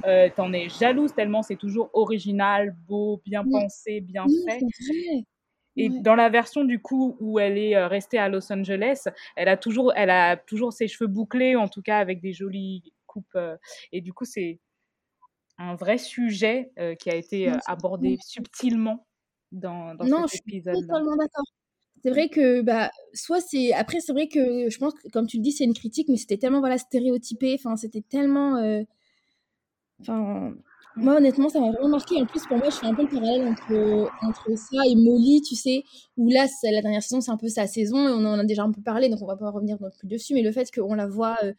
Euh, 0.04 0.28
T'en 0.34 0.52
es 0.52 0.68
jalouse 0.68 1.14
tellement 1.14 1.42
c'est 1.42 1.56
toujours 1.56 1.90
original, 1.92 2.74
beau, 2.88 3.20
bien 3.24 3.44
pensé, 3.44 4.00
bien 4.00 4.24
fait. 4.46 4.60
Et 5.76 5.88
dans 5.88 6.14
la 6.14 6.28
version 6.28 6.64
du 6.64 6.80
coup 6.80 7.16
où 7.20 7.38
elle 7.38 7.56
est 7.56 7.76
euh, 7.76 7.86
restée 7.86 8.18
à 8.18 8.28
Los 8.28 8.52
Angeles, 8.52 9.04
elle 9.36 9.48
a 9.48 9.56
toujours, 9.56 9.92
elle 9.94 10.10
a 10.10 10.36
toujours 10.36 10.72
ses 10.72 10.88
cheveux 10.88 11.08
bouclés, 11.08 11.56
en 11.56 11.68
tout 11.68 11.82
cas 11.82 11.98
avec 11.98 12.20
des 12.20 12.32
jolies 12.32 12.92
coupes. 13.06 13.26
Euh, 13.36 13.56
et 13.92 14.00
du 14.00 14.12
coup, 14.12 14.24
c'est 14.24 14.58
un 15.58 15.74
vrai 15.76 15.98
sujet 15.98 16.72
euh, 16.78 16.94
qui 16.94 17.10
a 17.10 17.14
été 17.14 17.52
abordé 17.66 18.16
subtilement 18.20 19.06
dans, 19.52 19.94
dans 19.94 20.04
non, 20.04 20.26
cet 20.26 20.40
épisode. 20.46 20.74
Non, 20.74 20.80
je 20.80 20.84
suis 20.84 20.88
totalement 20.88 21.16
d'accord. 21.16 21.44
C'est 22.02 22.10
vrai 22.10 22.30
que 22.30 22.62
bah 22.62 22.90
soit 23.12 23.42
c'est 23.42 23.74
après 23.74 24.00
c'est 24.00 24.12
vrai 24.12 24.26
que 24.26 24.70
je 24.70 24.78
pense 24.78 24.94
que 24.94 25.08
comme 25.10 25.26
tu 25.26 25.36
le 25.36 25.42
dis 25.42 25.52
c'est 25.52 25.64
une 25.64 25.74
critique 25.74 26.08
mais 26.08 26.16
c'était 26.16 26.38
tellement 26.38 26.60
voilà 26.60 26.78
stéréotypé 26.78 27.54
enfin 27.58 27.76
c'était 27.76 28.00
tellement 28.00 28.54
enfin 30.00 30.54
moi, 30.96 31.16
honnêtement, 31.16 31.48
ça 31.48 31.60
m'a 31.60 31.70
vraiment 31.70 31.88
marqué. 31.88 32.20
En 32.20 32.26
plus, 32.26 32.46
pour 32.46 32.56
moi, 32.56 32.68
je 32.70 32.76
fais 32.76 32.86
un 32.86 32.94
peu 32.94 33.02
le 33.02 33.08
parallèle 33.08 33.46
entre, 33.46 34.10
entre 34.22 34.56
ça 34.56 34.78
et 34.88 34.96
Molly, 34.96 35.42
tu 35.42 35.54
sais, 35.54 35.84
où 36.16 36.28
là, 36.28 36.46
la 36.64 36.82
dernière 36.82 37.02
saison, 37.02 37.20
c'est 37.20 37.30
un 37.30 37.36
peu 37.36 37.48
sa 37.48 37.66
saison, 37.66 38.08
et 38.08 38.12
on 38.12 38.24
en 38.26 38.38
a 38.38 38.44
déjà 38.44 38.62
un 38.62 38.72
peu 38.72 38.82
parlé, 38.82 39.08
donc 39.08 39.22
on 39.22 39.26
va 39.26 39.36
pas 39.36 39.50
revenir 39.50 39.76
non 39.80 39.90
plus 39.90 40.08
dessus, 40.08 40.34
mais 40.34 40.42
le 40.42 40.52
fait 40.52 40.70
qu'on 40.74 40.94
la 40.94 41.06
voit 41.06 41.36
euh, 41.42 41.52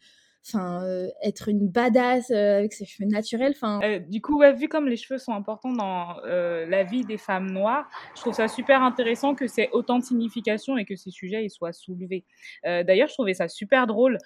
euh, 0.56 1.08
être 1.22 1.48
une 1.48 1.68
badass 1.68 2.30
euh, 2.30 2.58
avec 2.58 2.72
ses 2.72 2.84
cheveux 2.84 3.08
naturels 3.08 3.52
enfin 3.54 3.78
du 4.08 4.20
coup 4.20 4.42
vu 4.56 4.68
comme 4.68 4.88
les 4.88 4.96
cheveux 4.96 5.18
sont 5.18 5.32
importants 5.32 5.72
dans 5.72 6.16
la 6.24 6.82
vie 6.82 7.04
des 7.04 7.16
femmes 7.16 7.52
noires 7.52 7.88
je 8.16 8.22
trouve 8.22 8.34
ça 8.34 8.48
super 8.48 8.82
intéressant 8.82 9.36
que 9.36 9.46
c'est 9.46 9.70
autant 9.70 10.00
de 10.00 10.04
signification 10.04 10.76
et 10.76 10.84
que 10.84 10.96
ces 10.96 11.12
sujets 11.12 11.44
ils 11.44 11.50
soient 11.50 11.72
soulevés 11.72 12.24
d'ailleurs 12.64 13.06
je 13.06 13.14
trouvais 13.14 13.34
ça 13.34 13.46
super 13.46 13.86
drôle 13.86 14.18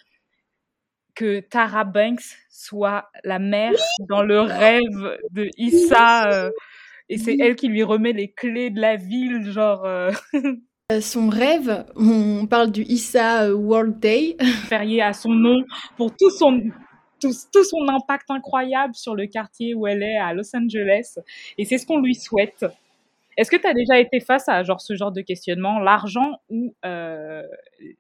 que 1.17 1.41
Tara 1.41 1.85
Banks 1.85 2.37
soit 2.49 3.09
la 3.25 3.41
mère 3.41 3.73
dans 4.09 4.23
le 4.23 4.41
rêve 4.41 5.19
de 5.33 5.49
Issa. 5.57 6.31
Euh, 6.31 6.51
et 7.09 7.19
c'est 7.19 7.37
elle 7.41 7.57
qui 7.57 7.69
lui 7.69 7.83
remet 7.83 8.13
les 8.13 8.31
clés 8.31 8.71
de 8.71 8.81
la 8.81 8.97
ville, 8.97 9.51
genre. 9.51 9.85
Euh. 9.85 10.13
Euh, 10.93 11.01
son 11.01 11.29
rêve, 11.29 11.85
on 11.97 12.47
parle 12.47 12.71
du 12.71 12.83
Issa 12.83 13.53
World 13.53 13.99
Day. 13.99 14.37
Férié 14.69 15.03
à 15.03 15.13
son 15.13 15.31
nom 15.31 15.65
pour 15.97 16.15
tout 16.15 16.31
son, 16.31 16.63
tout, 17.21 17.33
tout, 17.53 17.65
son 17.65 17.89
impact 17.89 18.31
incroyable 18.31 18.95
sur 18.95 19.17
le 19.17 19.27
quartier 19.27 19.75
où 19.75 19.89
elle 19.89 20.05
est 20.05 20.17
à 20.17 20.33
Los 20.33 20.55
Angeles. 20.55 21.19
Et 21.59 21.65
c'est 21.65 21.79
ce 21.79 21.87
qu'on 21.87 22.01
lui 22.01 22.15
souhaite. 22.15 22.65
Est-ce 23.37 23.51
que 23.51 23.57
tu 23.57 23.67
as 23.67 23.75
déjà 23.75 23.99
été 23.99 24.21
face 24.21 24.49
à 24.49 24.63
genre, 24.63 24.81
ce 24.81 24.95
genre 24.95 25.13
de 25.13 25.21
questionnement, 25.21 25.79
l'argent 25.79 26.41
ou 26.49 26.75
euh, 26.85 27.43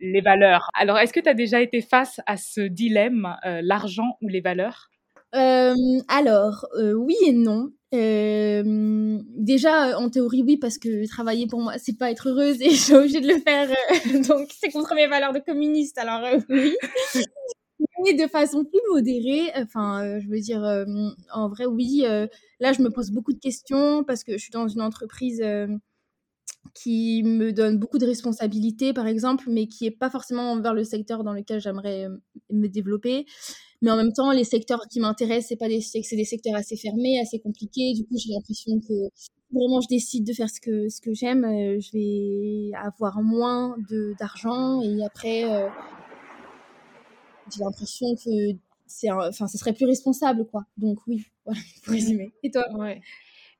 les 0.00 0.20
valeurs? 0.20 0.68
Alors, 0.74 0.98
est-ce 0.98 1.12
que 1.12 1.20
tu 1.20 1.28
as 1.28 1.34
déjà 1.34 1.60
été 1.60 1.82
face 1.82 2.20
à 2.26 2.36
ce 2.36 2.62
dilemme, 2.62 3.36
euh, 3.44 3.60
l'argent 3.62 4.16
ou 4.22 4.28
les 4.28 4.40
valeurs? 4.40 4.88
Euh, 5.34 5.74
Alors, 6.08 6.66
oui 6.94 7.16
et 7.26 7.32
non. 7.32 7.70
déjà, 7.92 9.98
en 9.98 10.08
théorie, 10.08 10.42
oui, 10.42 10.56
parce 10.56 10.78
que 10.78 11.06
travailler 11.08 11.46
pour 11.46 11.60
moi, 11.60 11.74
c'est 11.78 11.98
pas 11.98 12.10
être 12.10 12.30
heureuse 12.30 12.60
et 12.62 12.70
je 12.70 12.76
suis 12.76 12.94
obligée 12.94 13.20
de 13.20 13.28
le 13.28 13.40
faire. 13.40 13.68
donc, 14.28 14.48
c'est 14.58 14.70
contre 14.70 14.94
mes 14.94 15.06
valeurs 15.06 15.32
de 15.32 15.40
communiste, 15.40 15.98
alors 15.98 16.22
oui. 16.48 16.74
Mais 18.04 18.14
de 18.14 18.26
façon 18.28 18.64
plus 18.64 18.80
modérée, 18.90 19.50
enfin, 19.56 20.18
je 20.20 20.28
veux 20.28 20.40
dire, 20.40 20.62
en 21.32 21.48
vrai, 21.48 21.66
oui, 21.66 22.04
là, 22.60 22.72
je 22.72 22.82
me 22.82 22.90
pose 22.90 23.10
beaucoup 23.10 23.32
de 23.32 23.38
questions 23.38 24.04
parce 24.04 24.24
que 24.24 24.32
je 24.32 24.38
suis 24.38 24.50
dans 24.50 24.68
une 24.68 24.80
entreprise 24.80 25.42
qui 26.74 27.22
me 27.22 27.52
donne 27.52 27.78
beaucoup 27.78 27.98
de 27.98 28.06
responsabilités, 28.06 28.92
par 28.92 29.06
exemple, 29.06 29.44
mais 29.48 29.66
qui 29.66 29.86
est 29.86 29.90
pas 29.90 30.10
forcément 30.10 30.60
vers 30.60 30.74
le 30.74 30.84
secteur 30.84 31.24
dans 31.24 31.32
lequel 31.32 31.60
j'aimerais 31.60 32.08
me 32.50 32.68
développer. 32.68 33.26
Mais 33.82 33.90
en 33.90 33.96
même 33.96 34.12
temps, 34.12 34.32
les 34.32 34.44
secteurs 34.44 34.86
qui 34.88 35.00
m'intéressent, 35.00 35.48
c'est 35.48 35.56
pas 35.56 35.68
des, 35.68 35.80
c'est 35.80 36.16
des 36.16 36.24
secteurs 36.24 36.54
assez 36.54 36.76
fermés, 36.76 37.20
assez 37.20 37.40
compliqués. 37.40 37.92
Du 37.94 38.04
coup, 38.06 38.16
j'ai 38.16 38.32
l'impression 38.32 38.80
que 38.80 38.94
vraiment 39.52 39.80
je 39.80 39.88
décide 39.88 40.26
de 40.26 40.32
faire 40.32 40.48
ce 40.48 40.60
que, 40.60 41.14
j'aime, 41.14 41.44
euh, 41.44 41.78
je 41.80 41.90
vais 41.92 42.76
avoir 42.76 43.22
moins 43.22 43.76
d'argent 44.18 44.82
et 44.82 45.04
après, 45.04 45.44
euh, 45.44 45.68
j'ai 47.54 47.62
l'impression 47.62 48.14
que 48.14 48.56
c'est, 48.86 49.10
enfin, 49.10 49.46
ce 49.46 49.58
serait 49.58 49.72
plus 49.72 49.86
responsable, 49.86 50.46
quoi. 50.46 50.64
Donc 50.76 50.98
oui, 51.06 51.24
voilà, 51.44 51.60
pour 51.84 51.92
résumer. 51.92 52.32
Et 52.42 52.50
toi? 52.50 52.64
Ouais. 52.74 53.00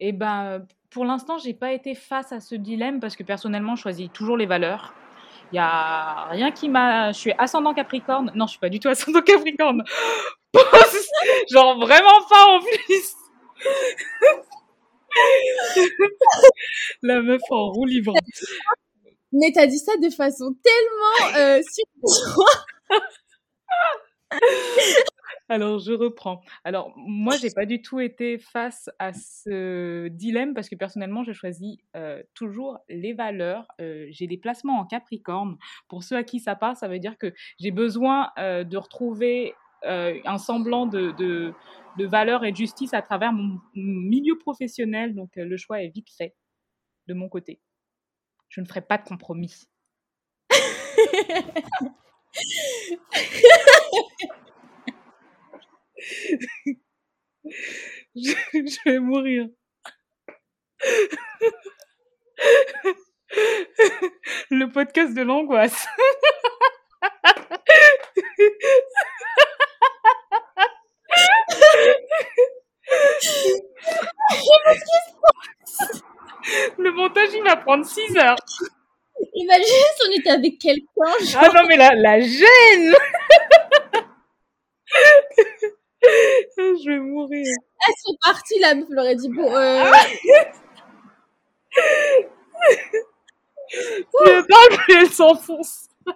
Et 0.00 0.12
ben, 0.12 0.66
pour 0.90 1.04
l'instant, 1.04 1.38
j'ai 1.38 1.54
pas 1.54 1.72
été 1.72 1.94
face 1.94 2.32
à 2.32 2.40
ce 2.40 2.54
dilemme 2.54 3.00
parce 3.00 3.16
que 3.16 3.22
personnellement, 3.22 3.76
je 3.76 3.82
choisis 3.82 4.08
toujours 4.12 4.36
les 4.36 4.46
valeurs. 4.46 4.94
Il 5.52 5.56
y 5.56 5.58
a 5.58 6.28
rien 6.30 6.50
qui 6.50 6.68
m'a. 6.68 7.12
Je 7.12 7.18
suis 7.18 7.32
ascendant 7.38 7.72
Capricorne. 7.72 8.32
Non, 8.34 8.46
je 8.46 8.52
suis 8.52 8.60
pas 8.60 8.68
du 8.68 8.80
tout 8.80 8.88
ascendant 8.88 9.22
Capricorne. 9.26 9.82
Genre 11.50 11.78
vraiment 11.78 12.20
pas 12.28 12.46
en 12.48 12.60
plus. 12.60 13.14
La 17.02 17.22
meuf 17.22 17.40
en 17.50 17.70
roue 17.72 17.84
libre. 17.86 18.12
Mais 19.32 19.52
t'as 19.54 19.66
dit 19.66 19.78
ça 19.78 19.96
de 19.96 20.10
façon 20.10 20.54
tellement 20.62 21.36
euh, 21.38 21.60
Alors, 25.49 25.78
je 25.78 25.92
reprends. 25.92 26.40
Alors, 26.64 26.92
moi, 26.97 27.37
j'ai 27.40 27.50
pas 27.50 27.66
du 27.66 27.80
tout 27.80 28.00
été 28.00 28.37
face 28.38 28.90
à 28.99 29.12
ce 29.12 30.09
dilemme 30.09 30.54
parce 30.54 30.68
que 30.68 30.75
personnellement, 30.75 31.23
je 31.23 31.33
choisis 31.33 31.78
euh, 31.95 32.21
toujours 32.35 32.78
les 32.88 33.12
valeurs. 33.12 33.68
Euh, 33.80 34.06
j'ai 34.11 34.26
des 34.26 34.38
placements 34.38 34.80
en 34.80 34.87
Capricorne. 34.87 35.56
Pour 35.88 36.02
ceux 36.02 36.16
à 36.16 36.25
qui 36.25 36.40
ça 36.40 36.56
passe, 36.56 36.80
ça 36.80 36.88
veut 36.88 36.99
dire 36.99 37.16
que 37.16 37.33
j'ai 37.61 37.71
besoin 37.71 38.30
euh, 38.38 38.64
de 38.64 38.76
retrouver 38.76 39.54
un 39.85 40.38
semblant 40.38 40.87
de, 40.87 41.54
valeur 41.97 42.45
et 42.45 42.50
de 42.50 42.56
justice 42.56 42.92
à 42.92 43.02
travers 43.02 43.33
mon, 43.33 43.61
milieu 43.75 44.37
professionnel. 44.37 45.14
Donc, 45.14 45.30
le 45.37 45.56
choix 45.56 45.80
est 45.80 45.90
vite 45.90 46.09
fait 46.11 46.35
de 47.06 47.14
mon 47.14 47.28
côté. 47.28 47.61
Je 48.49 48.61
ne 48.61 48.66
ferai 48.66 48.80
pas 48.80 48.99
de 48.99 49.04
compromis. 49.04 49.68
je, 58.14 58.34
vais 58.84 58.98
mourir. 58.98 59.48
Le 64.50 64.70
podcast 64.72 65.14
de 65.14 65.22
l'angoisse. 65.22 65.86
Le 76.78 76.90
montage, 76.92 77.30
il 77.34 77.42
va 77.42 77.56
prendre 77.56 77.84
6 77.84 78.16
heures. 78.16 78.36
Imagine 79.36 79.64
si 79.64 80.02
on 80.08 80.12
était 80.18 80.30
avec 80.30 80.58
quelqu'un. 80.58 81.12
Ah 81.36 81.50
non, 81.54 81.66
mais 81.68 81.76
la, 81.76 81.94
la 81.94 82.20
gêne 82.20 82.94
Je 86.58 86.90
vais 86.90 86.98
mourir. 86.98 87.44
Elles 87.86 87.94
sont 87.98 88.16
parties, 88.22 88.58
la 88.60 88.74
meuf 88.74 88.88
leur 88.90 89.06
a 89.06 89.14
dit 89.14 89.28
bon. 89.28 89.54
Euh... 89.54 89.84
Le 94.24 94.42
bague, 94.42 94.80
elle 94.88 95.10
s'enfonce. 95.10 95.88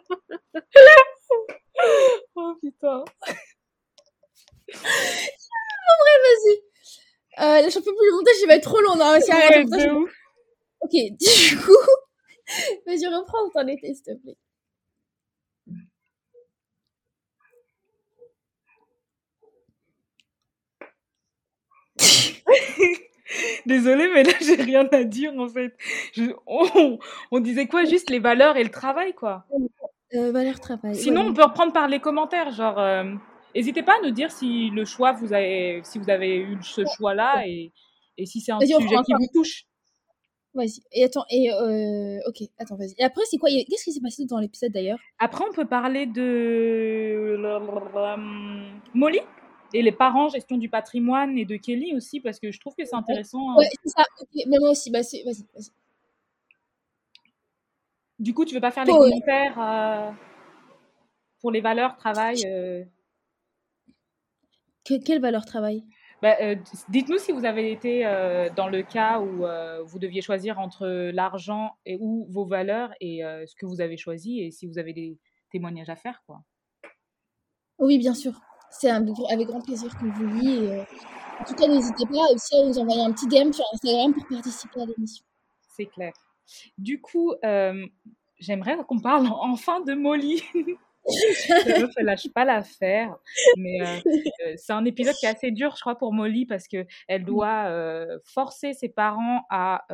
oh 2.37 2.55
putain. 2.61 3.05
En 4.73 5.97
vrai, 5.99 6.17
vas-y. 6.25 6.55
Euh, 7.39 7.61
là, 7.63 7.69
je 7.69 7.75
peux 7.75 7.83
plus 7.83 8.07
le 8.07 8.17
montage, 8.17 8.35
il 8.43 8.47
va 8.47 8.55
être 8.55 8.65
trop 8.65 8.81
long. 8.81 8.97
Non, 8.97 9.19
c'est 9.21 9.33
arrête. 9.33 9.69
Ouais, 9.69 9.91
ouf. 9.91 10.11
Ok, 10.81 10.91
du 10.93 11.57
coup, 11.59 11.77
vas-y, 12.87 13.07
reprends 13.07 13.47
où 13.47 13.51
t'en 13.53 13.67
étais, 13.67 13.95
s'il 13.95 14.03
te 14.05 14.15
plaît. 14.21 14.37
Désolée, 23.67 24.09
mais 24.13 24.25
là, 24.25 24.33
j'ai 24.41 24.57
rien 24.57 24.89
à 24.91 25.05
dire, 25.05 25.33
en 25.39 25.49
fait. 25.49 25.77
Je... 26.15 26.33
on, 26.47 26.99
on, 27.31 27.41
disait 27.41 27.67
quoi? 27.67 27.85
Juste 27.85 28.11
les 28.11 28.19
valeurs 28.19 28.57
et 28.57 28.65
le 28.65 28.71
travail, 28.71 29.15
quoi. 29.15 29.45
Euh, 30.15 30.33
valeurs, 30.33 30.59
travail. 30.59 30.97
Sinon, 30.97 31.23
ouais. 31.23 31.29
on 31.29 31.35
peut 31.35 31.45
reprendre 31.45 31.73
par 31.73 31.89
les 31.89 32.01
commentaires, 32.01 32.51
genre... 32.51 32.79
Euh, 32.79 33.15
N'hésitez 33.55 33.83
pas 33.83 33.97
à 33.99 34.07
nous 34.07 34.13
dire 34.13 34.31
si 34.31 34.71
le 34.71 34.85
choix, 34.85 35.13
vous 35.13 35.33
avez, 35.33 35.81
si 35.85 35.99
vous 35.99 36.09
avez 36.09 36.37
eu 36.37 36.59
ce 36.63 36.83
choix-là 36.97 37.47
et, 37.47 37.73
et 38.17 38.27
si 38.27 38.41
c'est 38.41 38.53
un 38.53 38.61
sujet 38.61 38.79
qui 39.05 39.13
vous 39.13 39.27
touche. 39.35 39.65
Vas-y. 40.55 40.83
Et 40.93 41.05
attends, 41.05 41.25
et 41.31 41.53
euh, 41.53 42.19
ok, 42.27 42.43
attends, 42.59 42.77
vas-y. 42.77 42.95
Et 42.99 43.05
après, 43.05 43.23
c'est 43.31 43.39
quoi 43.39 43.49
Qu'est-ce 43.51 43.85
qui 43.85 43.93
s'est 43.93 44.01
passé 44.01 44.25
dans 44.25 44.39
l'épisode 44.39 44.73
d'ailleurs? 44.73 44.99
Après, 45.19 45.45
on 45.49 45.53
peut 45.53 45.67
parler 45.67 46.07
de 46.07 47.37
Molly 48.95 49.21
et 49.73 49.83
les 49.83 49.93
parents, 49.93 50.29
gestion 50.29 50.57
du 50.57 50.69
patrimoine 50.69 51.39
et 51.39 51.45
de 51.45 51.57
Kelly 51.57 51.95
aussi, 51.95 52.21
parce 52.21 52.41
que 52.41 52.51
je 52.51 52.59
trouve 52.59 52.75
que 52.75 52.85
c'est 52.85 52.97
intéressant. 52.97 53.57
Ouais, 53.57 53.69
c'est 53.85 53.91
ça. 53.91 54.05
Okay. 54.21 54.45
Mais 54.49 54.59
moi 54.59 54.71
aussi, 54.71 54.91
bah, 54.91 55.01
vas-y, 55.01 55.23
vas-y. 55.23 55.71
Du 58.19 58.35
coup, 58.35 58.45
tu 58.45 58.55
veux 58.55 58.61
pas 58.61 58.73
faire 58.73 58.85
les 58.85 58.93
commentaires 58.93 59.59
euh, 59.59 60.11
pour 61.41 61.53
les 61.53 61.61
valeurs, 61.61 61.97
travail 61.97 62.43
euh... 62.45 62.85
que, 64.85 65.03
Quelle 65.03 65.21
valeur 65.21 65.47
travail? 65.47 65.85
Bah, 66.23 66.37
euh, 66.43 66.57
Dites-nous 66.89 67.19
si 67.19 67.33
vous 67.33 67.45
avez 67.45 67.73
été 67.73 68.07
euh, 68.07 68.49
dans 68.55 68.69
le 68.69 68.83
cas 68.83 69.21
où 69.21 69.45
euh, 69.45 69.83
vous 69.83 69.99
deviez 69.99 70.21
choisir 70.23 70.59
entre 70.59 71.11
l'argent 71.13 71.73
et 71.87 71.97
ou 72.01 72.27
vos 72.31 72.45
valeurs 72.45 72.93
et 73.01 73.23
ce 73.47 73.55
que 73.55 73.67
vous 73.67 73.81
avez 73.81 73.97
choisi 73.97 74.41
et 74.41 74.51
si 74.51 74.67
vous 74.67 74.79
avez 74.79 74.93
des 74.93 75.19
témoignages 75.51 75.91
à 75.91 75.97
faire. 75.97 76.23
quoi. 76.27 76.43
Oui, 77.79 77.99
bien 77.99 78.15
sûr. 78.15 78.41
C'est 78.71 78.91
avec 78.91 79.49
grand 79.49 79.61
plaisir 79.61 79.91
que 79.99 80.05
vous 80.05 80.27
lis. 80.27 80.65
Et, 80.65 80.81
en 81.41 81.45
tout 81.45 81.55
cas, 81.55 81.67
n'hésitez 81.67 82.05
pas 82.07 82.33
aussi 82.33 82.55
à 82.55 82.67
nous 82.67 82.79
envoyer 82.79 83.03
un 83.03 83.13
petit 83.13 83.27
DM 83.27 83.51
sur 83.53 83.65
Instagram 83.73 84.13
pour 84.13 84.27
participer 84.29 84.83
à 84.83 84.87
l'émission. 84.87 85.25
C'est 85.75 85.87
clair. 85.87 86.13
Du 86.77 87.01
coup, 87.01 87.35
j'aimerais 88.39 88.77
qu'on 88.87 89.01
parle 89.01 89.27
enfin 89.41 89.81
de 89.81 89.95
Molly. 89.95 90.43
Meuf, 91.07 91.93
elle 91.97 92.05
lâche 92.05 92.29
pas 92.35 92.45
l'affaire. 92.45 93.17
Mais 93.57 93.81
euh, 93.81 94.01
euh, 94.47 94.55
c'est 94.57 94.73
un 94.73 94.85
épisode 94.85 95.15
qui 95.15 95.27
est 95.27 95.31
assez 95.31 95.51
dur, 95.51 95.75
je 95.77 95.81
crois, 95.81 95.97
pour 95.97 96.13
Molly 96.13 96.47
parce 96.47 96.69
que 96.69 96.87
elle 97.09 97.25
doit 97.25 97.67
euh, 97.67 98.19
forcer 98.25 98.73
ses 98.73 98.89
parents 98.89 99.45
à 99.51 99.87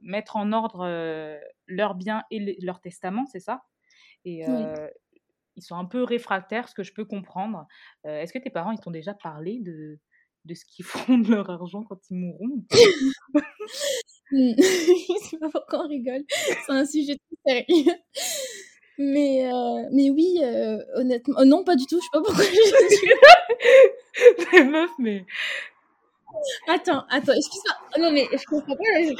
mettre 0.00 0.36
en 0.36 0.52
ordre 0.52 0.86
leurs 1.66 1.94
biens 1.94 2.22
et 2.30 2.38
les, 2.38 2.56
leur 2.60 2.80
testament, 2.80 3.26
c'est 3.26 3.40
ça? 3.40 3.62
Et 4.24 4.44
oui. 4.46 4.64
ils 5.56 5.62
sont 5.62 5.74
un 5.76 5.84
peu 5.84 6.04
réfractaires, 6.04 6.68
ce 6.68 6.74
que 6.74 6.84
je 6.84 6.92
peux 6.92 7.04
comprendre. 7.04 7.66
Est-ce 8.04 8.32
que 8.32 8.38
tes 8.38 8.50
parents, 8.50 8.70
ils 8.72 8.78
t'ont 8.78 8.92
déjà 8.92 9.14
parlé 9.14 9.58
de, 9.60 9.98
de 10.44 10.54
ce 10.54 10.64
qu'ils 10.64 10.84
feront 10.86 11.18
de 11.18 11.34
leur 11.34 11.50
argent 11.50 11.82
quand 11.82 11.98
ils 12.10 12.16
mourront? 12.16 12.64
Je 14.34 15.28
sais 15.28 15.38
pas 15.38 15.50
pourquoi 15.50 15.84
on 15.84 15.88
rigole. 15.88 16.24
C'est 16.28 16.72
un 16.72 16.86
sujet 16.86 17.18
très 17.44 17.66
sérieux. 17.66 17.92
Mais, 18.98 19.50
euh, 19.50 19.88
mais 19.90 20.10
oui, 20.10 20.38
euh, 20.42 20.84
honnêtement. 20.94 21.36
Oh 21.38 21.44
non, 21.44 21.64
pas 21.64 21.76
du 21.76 21.86
tout, 21.86 21.98
je 21.98 22.04
sais 22.04 22.10
pas 22.12 22.20
pourquoi 22.20 22.44
je 24.54 24.62
meuf, 24.64 24.90
mais. 24.98 25.24
Attends, 26.68 27.06
attends, 27.08 27.32
excuse-moi. 27.32 27.74
Oh, 27.96 28.00
non, 28.00 28.12
mais 28.12 28.28
je 28.32 28.44
comprends 28.44 28.76
pas. 28.76 28.82
Mais... 28.94 29.16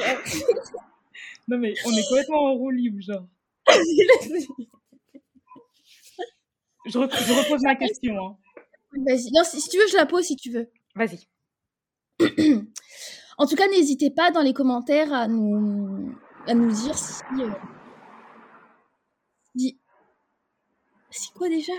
non, 1.47 1.57
mais 1.57 1.73
on 1.85 1.91
est 1.91 2.07
complètement 2.07 2.45
en 2.45 2.53
roue 2.53 2.69
libre, 2.69 3.01
genre. 3.01 3.25
je, 6.85 6.85
je, 6.85 6.99
repose 6.99 7.63
ma 7.63 7.75
question. 7.75 8.15
Hein. 8.19 8.37
Vas-y. 9.07 9.31
Non, 9.31 9.43
si, 9.43 9.59
si, 9.59 9.69
tu 9.69 9.77
veux, 9.77 9.87
je 9.87 9.97
la 9.97 10.05
pose 10.05 10.25
si 10.25 10.35
tu 10.35 10.51
veux. 10.51 10.69
Vas-y. 10.95 11.27
en 13.37 13.47
tout 13.47 13.55
cas, 13.55 13.67
n'hésitez 13.69 14.11
pas 14.11 14.29
dans 14.29 14.41
les 14.41 14.53
commentaires 14.53 15.11
à 15.13 15.27
nous, 15.27 16.13
à 16.45 16.53
nous 16.53 16.71
dire 16.71 16.95
si. 16.97 17.23
Euh 17.39 17.49
dit 19.55 19.77
c'est 21.11 21.31
quoi 21.33 21.47
déjà? 21.47 21.73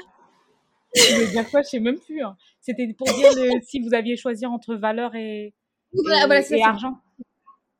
Je 0.95 1.31
dire 1.31 1.51
quoi 1.51 1.63
Je 1.63 1.69
sais 1.69 1.81
même 1.81 1.99
plus. 1.99 2.23
Hein. 2.23 2.37
C'était 2.61 2.87
pour 2.97 3.07
dire 3.07 3.31
le, 3.35 3.61
si 3.67 3.81
vous 3.81 3.95
aviez 3.95 4.17
choisi 4.17 4.47
entre 4.47 4.75
valeur 4.77 5.15
et, 5.15 5.55
voilà, 5.93 6.23
et, 6.23 6.27
voilà, 6.27 6.57
et 6.57 6.63
argent. 6.63 6.99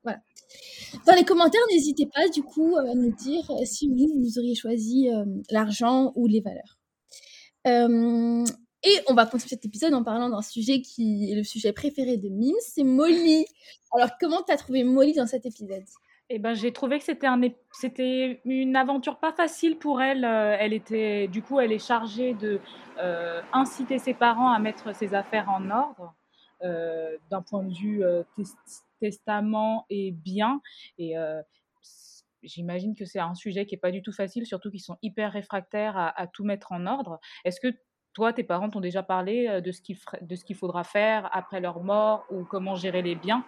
Voilà. 0.03 0.21
Dans 1.07 1.15
les 1.15 1.25
commentaires, 1.25 1.61
n'hésitez 1.71 2.07
pas 2.07 2.29
du 2.29 2.43
coup 2.43 2.77
à 2.77 2.95
nous 2.95 3.13
dire 3.13 3.51
si 3.65 3.89
vous, 3.89 4.21
vous 4.21 4.39
auriez 4.39 4.55
choisi 4.55 5.09
euh, 5.11 5.25
l'argent 5.51 6.13
ou 6.17 6.27
les 6.27 6.41
valeurs. 6.41 6.79
Euh, 7.67 8.45
et 8.83 9.01
on 9.09 9.15
va 9.15 9.25
continuer 9.25 9.49
cet 9.49 9.65
épisode 9.65 9.95
en 9.95 10.05
parlant 10.05 10.29
d'un 10.29 10.43
sujet 10.43 10.83
qui 10.83 11.31
est 11.31 11.35
le 11.35 11.45
sujet 11.45 11.73
préféré 11.73 12.19
de 12.19 12.29
Mims, 12.29 12.53
c'est 12.61 12.85
Molly. 12.85 13.47
Alors, 13.93 14.11
comment 14.21 14.43
t'as 14.43 14.57
trouvé 14.57 14.85
Molly 14.85 15.15
dans 15.15 15.27
cet 15.27 15.47
épisode? 15.47 15.85
Eh 16.31 16.39
ben, 16.39 16.55
j'ai 16.55 16.73
trouvé 16.73 16.99
que 16.99 17.05
c'était 17.05 17.27
un 17.27 17.39
c'était 17.71 18.41
une 18.47 18.77
aventure 18.77 19.19
pas 19.19 19.33
facile 19.33 19.77
pour 19.79 20.01
elle. 20.01 20.25
Euh, 20.25 20.57
elle 20.59 20.73
était 20.73 21.29
du 21.29 21.43
coup, 21.43 21.61
elle 21.61 21.71
est 21.73 21.79
chargée 21.85 22.33
de, 22.35 22.61
heu, 23.03 23.41
inciter 23.53 23.99
ses 23.99 24.15
parents 24.15 24.51
à 24.51 24.59
mettre 24.59 24.95
ses 24.95 25.13
affaires 25.15 25.51
en 25.51 25.71
ordre, 25.71 26.15
heu, 26.65 27.19
d'un 27.31 27.43
point 27.43 27.63
de 27.63 27.75
vue, 27.75 28.03
testament 29.01 29.85
et 29.91 30.13
bien 30.13 30.63
et 30.99 31.15
j'imagine 32.43 32.95
que 32.95 33.05
c'est 33.05 33.19
un 33.21 33.35
sujet 33.35 33.67
qui 33.67 33.75
est 33.75 33.79
pas 33.79 33.91
du 33.91 34.03
tout 34.03 34.13
facile, 34.13 34.47
surtout 34.47 34.71
qu'ils 34.71 34.81
sont 34.81 34.99
hyper 35.03 35.33
réfractaires 35.33 35.97
à 35.97 36.27
tout 36.27 36.45
mettre 36.45 36.73
en 36.73 36.87
ordre. 36.87 37.19
Est-ce 37.45 37.61
que 37.61 37.69
toi, 38.13 38.33
tes 38.33 38.45
parents 38.45 38.71
t'ont 38.71 38.81
déjà 38.81 39.03
parlé, 39.03 39.61
de 39.63 39.73
ce 39.73 39.81
qu'il 39.83 39.99
de 40.23 40.37
ce 40.37 40.45
qu'il 40.45 40.57
faudra 40.57 40.85
faire 40.85 41.29
après 41.33 41.61
leur 41.61 41.83
mort 41.83 42.25
ou 42.31 42.45
comment 42.45 42.75
gérer 42.77 43.03
les 43.03 43.15
biens? 43.15 43.45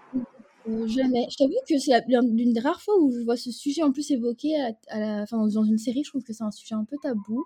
Euh, 0.68 0.86
jamais. 0.86 1.26
Je 1.30 1.36
t'avoue 1.36 1.54
que 1.68 1.78
c'est 1.78 1.92
l'une 2.08 2.52
des 2.52 2.60
rares 2.60 2.80
fois 2.80 2.98
où 3.00 3.10
je 3.12 3.20
vois 3.20 3.36
ce 3.36 3.50
sujet 3.50 3.82
en 3.82 3.92
plus 3.92 4.10
évoqué 4.10 4.56
à, 4.60 4.98
la, 4.98 5.22
enfin, 5.22 5.46
dans 5.46 5.64
une 5.64 5.78
série. 5.78 6.02
Je 6.04 6.10
trouve 6.10 6.22
que 6.22 6.32
c'est 6.32 6.44
un 6.44 6.50
sujet 6.50 6.74
un 6.74 6.84
peu 6.84 6.96
tabou. 7.00 7.44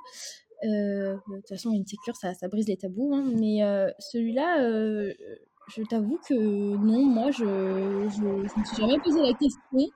Euh, 0.64 1.14
de 1.14 1.36
toute 1.36 1.48
façon, 1.48 1.72
une 1.72 1.86
sécure, 1.86 2.16
ça, 2.16 2.34
ça 2.34 2.48
brise 2.48 2.68
les 2.68 2.76
tabous. 2.76 3.14
Hein. 3.14 3.32
mais 3.38 3.62
euh, 3.62 3.90
celui-là, 3.98 4.62
je 5.68 5.82
t'avoue 5.88 6.18
que 6.28 6.34
non, 6.34 7.04
moi, 7.04 7.30
je, 7.30 7.44
je, 7.44 8.22
me 8.22 8.64
suis 8.64 8.76
jamais 8.76 8.98
posé 9.02 9.20
la 9.20 9.34
question. 9.34 9.90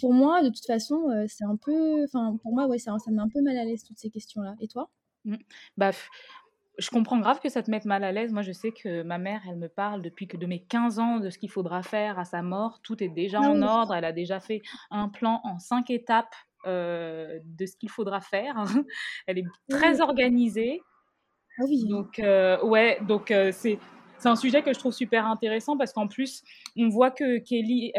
pour 0.00 0.12
moi, 0.12 0.42
de 0.42 0.48
toute 0.48 0.66
façon, 0.66 1.08
c'est 1.28 1.44
un 1.44 1.56
peu. 1.56 2.04
Enfin, 2.04 2.36
pour 2.42 2.52
moi, 2.52 2.66
ouais, 2.66 2.78
ça, 2.78 2.96
ça 3.04 3.10
met 3.10 3.20
un 3.20 3.28
peu 3.28 3.42
mal 3.42 3.56
à 3.56 3.64
l'aise 3.64 3.82
toutes 3.84 3.98
ces 3.98 4.10
questions-là. 4.10 4.54
Et 4.60 4.68
toi? 4.68 4.90
Mmh. 5.24 5.36
Bah, 5.76 5.92
je 6.78 6.90
comprends 6.90 7.18
grave 7.18 7.40
que 7.40 7.48
ça 7.48 7.62
te 7.62 7.70
mette 7.70 7.84
mal 7.84 8.02
à 8.04 8.12
l'aise. 8.12 8.32
Moi, 8.32 8.42
je 8.42 8.52
sais 8.52 8.72
que 8.72 9.02
ma 9.02 9.18
mère, 9.18 9.42
elle 9.48 9.56
me 9.56 9.68
parle 9.68 10.02
depuis 10.02 10.26
que 10.26 10.36
de 10.36 10.46
mes 10.46 10.60
15 10.60 10.98
ans 10.98 11.20
de 11.20 11.30
ce 11.30 11.38
qu'il 11.38 11.50
faudra 11.50 11.82
faire 11.82 12.18
à 12.18 12.24
sa 12.24 12.42
mort. 12.42 12.80
Tout 12.82 13.02
est 13.02 13.08
déjà 13.08 13.38
ah 13.42 13.48
en 13.48 13.62
ordre. 13.62 13.94
Elle 13.94 14.04
a 14.04 14.12
déjà 14.12 14.40
fait 14.40 14.62
un 14.90 15.08
plan 15.08 15.40
en 15.44 15.58
cinq 15.58 15.90
étapes 15.90 16.34
euh, 16.66 17.38
de 17.44 17.66
ce 17.66 17.76
qu'il 17.76 17.90
faudra 17.90 18.20
faire. 18.20 18.64
elle 19.26 19.38
est 19.38 19.46
très 19.68 20.00
organisée. 20.00 20.82
Ah 21.58 21.64
oui. 21.68 21.86
Donc, 21.88 22.18
euh, 22.18 22.62
ouais, 22.64 22.98
donc 23.02 23.30
euh, 23.30 23.52
c'est 23.52 23.78
c'est 24.18 24.28
un 24.28 24.36
sujet 24.36 24.62
que 24.62 24.72
je 24.72 24.78
trouve 24.78 24.92
super 24.92 25.26
intéressant 25.26 25.76
parce 25.76 25.92
qu'en 25.92 26.08
plus, 26.08 26.42
on 26.78 26.88
voit 26.88 27.10
que 27.10 27.38
Kelly, 27.38 27.92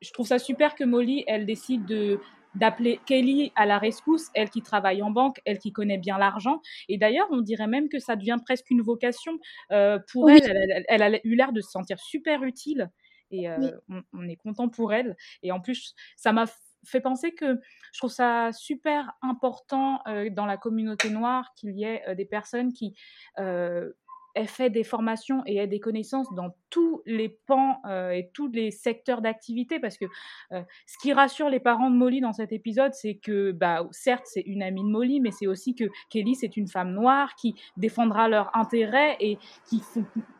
je 0.00 0.12
trouve 0.12 0.26
ça 0.26 0.40
super 0.40 0.74
que 0.74 0.82
Molly, 0.82 1.24
elle 1.28 1.46
décide 1.46 1.84
de 1.84 2.18
d'appeler 2.54 3.00
Kelly 3.06 3.52
à 3.56 3.66
la 3.66 3.78
rescousse, 3.78 4.30
elle 4.34 4.50
qui 4.50 4.62
travaille 4.62 5.02
en 5.02 5.10
banque, 5.10 5.40
elle 5.44 5.58
qui 5.58 5.72
connaît 5.72 5.98
bien 5.98 6.18
l'argent. 6.18 6.60
Et 6.88 6.98
d'ailleurs, 6.98 7.26
on 7.30 7.40
dirait 7.40 7.66
même 7.66 7.88
que 7.88 7.98
ça 7.98 8.16
devient 8.16 8.38
presque 8.44 8.70
une 8.70 8.82
vocation 8.82 9.38
euh, 9.72 9.98
pour 10.12 10.30
elle, 10.30 10.84
elle, 10.88 11.02
a 11.02 11.26
eu 11.26 11.34
l'air 11.34 11.52
de 11.52 11.60
se 11.60 11.70
sentir 11.70 11.98
super 11.98 12.42
utile. 12.42 12.90
Et 13.30 13.48
euh, 13.48 13.70
on, 14.12 14.28
est 14.28 14.36
content 14.36 14.68
pour 14.68 14.92
elle. 14.92 15.16
Et 15.42 15.50
en 15.50 15.60
plus, 15.60 15.94
ça 16.16 16.32
m'a 16.32 16.44
fait 16.84 17.00
penser 17.00 17.32
que 17.32 17.58
je 17.92 17.98
trouve 17.98 18.10
ça 18.10 18.50
super 18.52 19.12
important 19.22 20.00
euh, 20.06 20.28
dans 20.30 20.46
la 20.46 20.56
communauté 20.56 21.10
noire 21.10 21.52
qu'il 21.56 21.76
y 21.76 21.84
ait 21.84 22.14
des 22.14 22.26
personnes 22.26 22.72
qui 22.72 22.94
elle 24.34 24.48
fait 24.48 24.68
des 24.68 24.84
formations 24.84 25.42
et 25.46 25.60
a 25.60 25.66
des 25.66 25.80
connaissances 25.80 26.32
dans 26.34 26.56
tous 26.68 26.93
les 27.06 27.28
pans 27.28 27.80
euh, 27.86 28.10
et 28.10 28.30
tous 28.32 28.48
les 28.48 28.70
secteurs 28.70 29.20
d'activité 29.22 29.78
parce 29.80 29.96
que 29.96 30.06
euh, 30.52 30.62
ce 30.86 30.98
qui 30.98 31.12
rassure 31.12 31.48
les 31.48 31.60
parents 31.60 31.90
de 31.90 31.96
Molly 31.96 32.20
dans 32.20 32.32
cet 32.32 32.52
épisode, 32.52 32.94
c'est 32.94 33.14
que, 33.14 33.52
bah, 33.52 33.86
certes, 33.90 34.26
c'est 34.26 34.42
une 34.42 34.62
amie 34.62 34.82
de 34.82 34.88
Molly, 34.88 35.20
mais 35.20 35.30
c'est 35.30 35.46
aussi 35.46 35.74
que 35.74 35.84
Kelly, 36.10 36.34
c'est 36.34 36.56
une 36.56 36.68
femme 36.68 36.92
noire 36.92 37.34
qui 37.36 37.54
défendra 37.76 38.28
leurs 38.28 38.54
intérêts 38.56 39.16
et 39.20 39.38
qui 39.68 39.82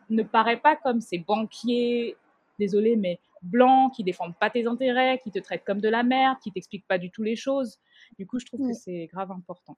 ne 0.09 0.23
paraît 0.23 0.59
pas 0.59 0.75
comme 0.75 1.01
ces 1.01 1.19
banquiers, 1.19 2.15
désolé, 2.59 2.95
mais 2.95 3.19
blancs, 3.41 3.93
qui 3.93 4.03
défendent 4.03 4.37
pas 4.37 4.49
tes 4.49 4.65
intérêts, 4.65 5.19
qui 5.23 5.31
te 5.31 5.39
traitent 5.39 5.63
comme 5.65 5.81
de 5.81 5.89
la 5.89 6.03
merde, 6.03 6.37
qui 6.43 6.51
t'expliquent 6.51 6.87
pas 6.87 6.97
du 6.97 7.11
tout 7.11 7.23
les 7.23 7.35
choses. 7.35 7.79
Du 8.17 8.25
coup, 8.25 8.39
je 8.39 8.45
trouve 8.45 8.67
que 8.67 8.73
c'est 8.73 9.07
grave 9.07 9.31
important. 9.31 9.77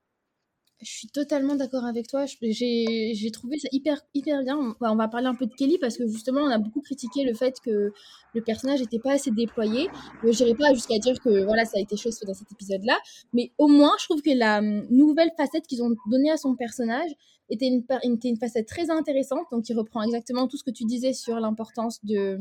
Je 0.80 0.92
suis 0.92 1.08
totalement 1.08 1.56
d'accord 1.56 1.86
avec 1.86 2.08
toi. 2.08 2.26
J'ai 2.28 3.32
trouvé 3.32 3.58
ça 3.58 3.68
hyper, 3.72 4.00
hyper 4.14 4.44
bien. 4.44 4.58
On 4.58 4.76
va, 4.80 4.92
on 4.92 4.96
va, 4.96 5.08
parler 5.08 5.26
un 5.26 5.34
peu 5.34 5.48
de 5.48 5.54
Kelly 5.54 5.80
parce 5.80 5.98
que 5.98 6.08
justement, 6.08 6.42
on 6.42 6.52
a 6.52 6.60
beaucoup 6.60 6.82
critiqué 6.82 7.24
le 7.24 7.34
fait 7.34 7.60
que 7.60 7.92
le 8.36 8.42
personnage 8.42 8.82
n'était 8.82 9.00
pas 9.00 9.14
assez 9.14 9.32
déployé. 9.32 9.90
Je 10.24 10.30
n'irai 10.30 10.54
pas 10.54 10.74
jusqu'à 10.74 11.00
dire 11.00 11.20
que 11.20 11.46
voilà, 11.46 11.66
ça 11.66 11.78
a 11.78 11.82
été 11.82 11.98
chose 11.98 12.20
dans 12.28 12.36
cet 12.36 12.52
épisode-là. 12.52 12.98
Mais 13.34 13.52
au 13.58 13.68
moins, 13.68 13.92
je 14.00 14.06
trouve 14.06 14.22
que 14.22 14.38
la 14.38 14.60
hum, 14.60 14.86
nouvelle 14.92 15.32
facette 15.36 15.66
qu'ils 15.66 15.82
ont 15.82 15.96
donnée 16.12 16.30
à 16.30 16.38
son 16.38 16.56
personnage 16.56 17.10
était 17.50 17.68
une, 17.68 17.84
était 18.04 18.30
une 18.30 18.38
facette 18.38 18.68
très 18.68 18.92
intéressante. 18.92 19.46
Donc, 19.52 19.68
il 19.70 19.76
reprend 19.76 20.04
exactement 20.04 20.48
tout 20.48 20.58
ce 20.58 20.64
que 20.64 20.72
tu 20.72 20.84
disais 20.86 21.14
sur 21.14 21.40
l'importance 21.40 22.06
de 22.06 22.38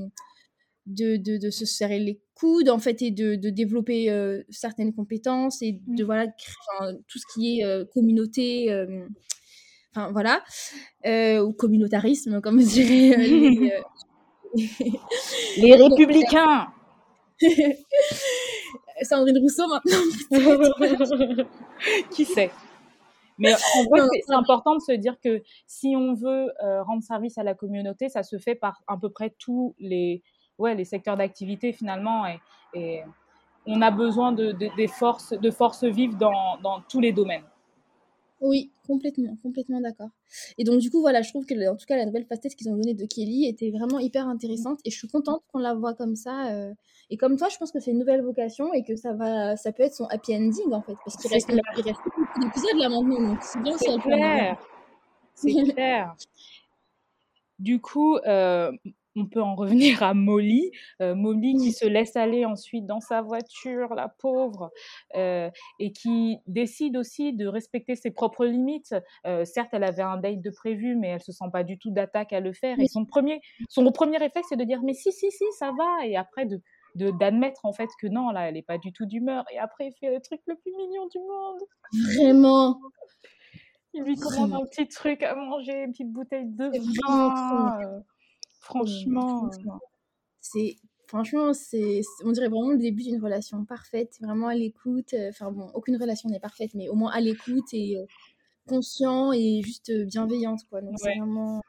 de, 0.87 1.17
de, 1.17 1.37
de, 1.37 1.51
se 1.51 1.65
serrer 1.65 1.99
les 1.99 2.21
coudes 2.35 2.69
en 2.69 2.79
fait 2.79 3.03
et 3.03 3.11
de, 3.11 3.35
de 3.35 3.51
développer 3.51 4.11
euh, 4.11 4.43
certaines 4.51 4.95
compétences 4.95 5.61
et 5.63 5.81
de 5.87 6.03
mmh. 6.03 6.07
voilà 6.07 6.27
tout 6.29 7.19
ce 7.19 7.25
qui 7.35 7.59
est 7.59 7.65
euh, 7.65 7.85
communauté 7.93 8.71
euh, 8.71 9.07
enfin 9.95 10.13
voilà 10.13 10.45
ou 11.43 11.53
communautarisme 11.53 12.41
comme 12.41 12.59
dirait 12.63 13.17
les, 13.17 13.73
les 15.59 15.75
républicains. 15.83 16.69
Sandrine 19.03 19.39
Rousseau 19.39 19.67
maintenant 19.69 21.45
qui 22.11 22.25
sait? 22.25 22.51
Mais 23.39 23.53
en 23.53 23.85
vrai, 23.91 24.01
c'est 24.27 24.33
important 24.33 24.75
de 24.77 24.81
se 24.81 24.93
dire 24.93 25.21
que 25.23 25.43
si 25.67 25.95
on 25.95 26.15
veut 26.15 26.47
rendre 26.85 27.03
service 27.03 27.37
à 27.37 27.43
la 27.43 27.53
communauté, 27.53 28.09
ça 28.09 28.23
se 28.23 28.39
fait 28.39 28.55
par 28.55 28.81
à 28.87 28.97
peu 28.97 29.11
près 29.11 29.35
tous 29.39 29.75
les, 29.79 30.23
ouais, 30.59 30.75
les 30.75 30.85
secteurs 30.85 31.17
d'activité 31.17 31.73
finalement. 31.73 32.25
Et, 32.75 33.03
on 33.69 33.83
a 33.83 33.91
besoin 33.91 34.31
de, 34.31 34.53
des 34.53 34.87
forces, 34.87 35.33
de 35.33 35.51
forces 35.51 35.83
vives 35.83 36.17
dans, 36.17 36.57
dans 36.63 36.83
tous 36.83 37.01
les 37.01 37.13
domaines. 37.13 37.43
Oui, 38.41 38.71
complètement, 38.87 39.35
complètement 39.43 39.81
d'accord. 39.81 40.11
Et 40.59 40.65
donc, 40.65 40.81
du 40.81 40.91
coup, 40.91 41.01
voilà, 41.01 41.23
je 41.23 41.31
trouve 41.31 41.47
que, 41.47 41.55
en 41.69 41.77
tout 41.77 41.87
cas, 41.87 41.97
la 41.97 42.05
nouvelle 42.05 42.27
facette 42.27 42.55
qu'ils 42.55 42.69
ont 42.69 42.77
donnée 42.77 42.93
de 42.93 43.07
Kelly 43.07 43.47
était 43.47 43.71
vraiment 43.71 43.99
hyper 43.99 44.29
intéressante 44.29 44.81
et 44.85 44.91
je 44.91 44.99
suis 44.99 45.09
contente 45.09 45.43
qu'on 45.51 45.59
la 45.59 45.75
voit 45.75 45.95
comme 45.95 46.17
ça. 46.17 46.53
Euh. 46.53 46.75
Et 47.09 47.17
comme 47.17 47.37
toi, 47.39 47.49
je 47.49 47.57
pense 47.57 47.73
que 47.73 47.81
c'est 47.81 47.93
une 47.93 47.99
nouvelle 47.99 48.23
vocation 48.23 48.75
et 48.75 48.83
que 48.83 48.95
ça 48.95 49.15
va, 49.15 49.57
ça 49.57 49.73
peut 49.73 49.85
être 49.85 49.95
son 49.95 50.05
happy 50.07 50.37
ending, 50.37 50.73
en 50.73 50.83
fait, 50.83 50.97
parce 51.05 51.17
qu'il 51.17 51.31
reste, 51.31 51.49
il 51.51 51.83
reste 51.83 52.01
beaucoup 52.05 52.41
d'épisodes 52.41 52.79
là 52.79 52.89
maintenant, 52.91 53.29
donc 53.29 53.39
c'est 53.43 53.63
bien 53.63 53.79
si. 53.79 53.87
C'est 55.35 55.63
clair. 55.73 56.15
Du 57.59 57.81
coup, 57.81 58.19
euh, 58.19 58.71
on 59.17 59.27
peut 59.27 59.43
en 59.43 59.55
revenir 59.55 60.03
à 60.03 60.15
Molly. 60.15 60.71
Euh, 61.01 61.15
Molly 61.15 61.55
qui 61.57 61.73
se 61.73 61.87
laisse 61.87 62.17
aller 62.17 62.45
ensuite 62.45 62.87
dans 62.87 63.01
sa 63.01 63.23
voiture, 63.23 63.95
la 63.95 64.09
pauvre, 64.09 64.71
euh, 65.17 65.51
et 65.79 65.93
qui 65.93 66.39
décide 66.47 66.97
aussi 66.97 67.33
de 67.33 67.47
respecter 67.47 67.97
ses 67.97 68.11
propres 68.11 68.45
limites. 68.45 68.95
Euh, 69.27 69.45
certes, 69.45 69.71
elle 69.73 69.85
avait 69.85 70.03
un 70.03 70.19
date 70.19 70.41
de 70.41 70.51
prévu, 70.51 70.97
mais 70.97 71.09
elle 71.09 71.23
se 71.23 71.33
sent 71.33 71.47
pas 71.53 71.65
du 71.65 71.79
tout 71.79 71.91
d'attaque 71.91 72.33
à 72.33 72.41
le 72.41 72.53
faire. 72.53 72.79
Et 72.79 72.89
son 72.89 73.05
premier, 73.05 73.41
son 73.69 73.91
premier 73.91 74.19
réflexe, 74.19 74.49
c'est 74.51 74.57
de 74.57 74.65
dire 74.65 74.81
mais 74.83 74.95
si, 74.95 75.13
si, 75.13 75.31
si, 75.31 75.45
ça 75.59 75.73
va. 75.77 76.07
Et 76.07 76.17
après 76.17 76.47
de 76.47 76.61
d'admettre 76.95 77.67
en 77.67 77.75
fait 77.75 77.91
que 78.01 78.07
non, 78.07 78.31
là, 78.31 78.49
elle 78.49 78.57
est 78.57 78.63
pas 78.63 78.79
du 78.79 78.91
tout 78.91 79.05
d'humeur. 79.05 79.45
Et 79.53 79.59
après, 79.59 79.89
il 79.89 79.93
fait 80.01 80.11
le 80.15 80.21
truc 80.21 80.41
le 80.47 80.57
plus 80.57 80.73
mignon 80.77 81.07
du 81.09 81.19
monde. 81.19 81.61
Vraiment. 82.17 82.81
Il 83.93 84.03
lui 84.03 84.17
commande 84.17 84.53
un 84.55 84.65
petit 84.67 84.89
truc 84.89 85.23
à 85.23 85.35
manger, 85.35 85.83
une 85.83 85.93
petite 85.93 86.13
bouteille 86.13 86.47
de 86.47 86.71
vin. 87.07 88.03
Franchement, 88.67 89.51
c'est 90.41 90.77
franchement, 91.07 91.53
c'est, 91.53 92.01
on 92.25 92.33
dirait 92.33 92.49
vraiment 92.49 92.71
le 92.71 92.79
début 92.79 93.05
d'une 93.05 93.23
relation 93.23 93.65
parfaite, 93.65 94.19
vraiment 94.21 94.49
à 94.49 94.55
l'écoute. 94.55 95.15
Euh, 95.15 95.31
enfin 95.31 95.51
bon, 95.51 95.71
aucune 95.75 95.97
relation 95.97 96.29
n'est 96.29 96.41
parfaite, 96.41 96.75
mais 96.75 96.89
au 96.89 96.95
moins 96.95 97.13
à 97.13 97.21
l'écoute 97.21 97.73
et 97.73 97.99
euh, 97.99 98.07
conscient 98.69 99.33
et 99.33 99.63
juste 99.63 99.91
euh, 99.91 100.05
bienveillante, 100.05 100.61
quoi. 100.69 100.81
Donc 100.81 100.95
c'est 100.99 101.17
vraiment, 101.17 101.63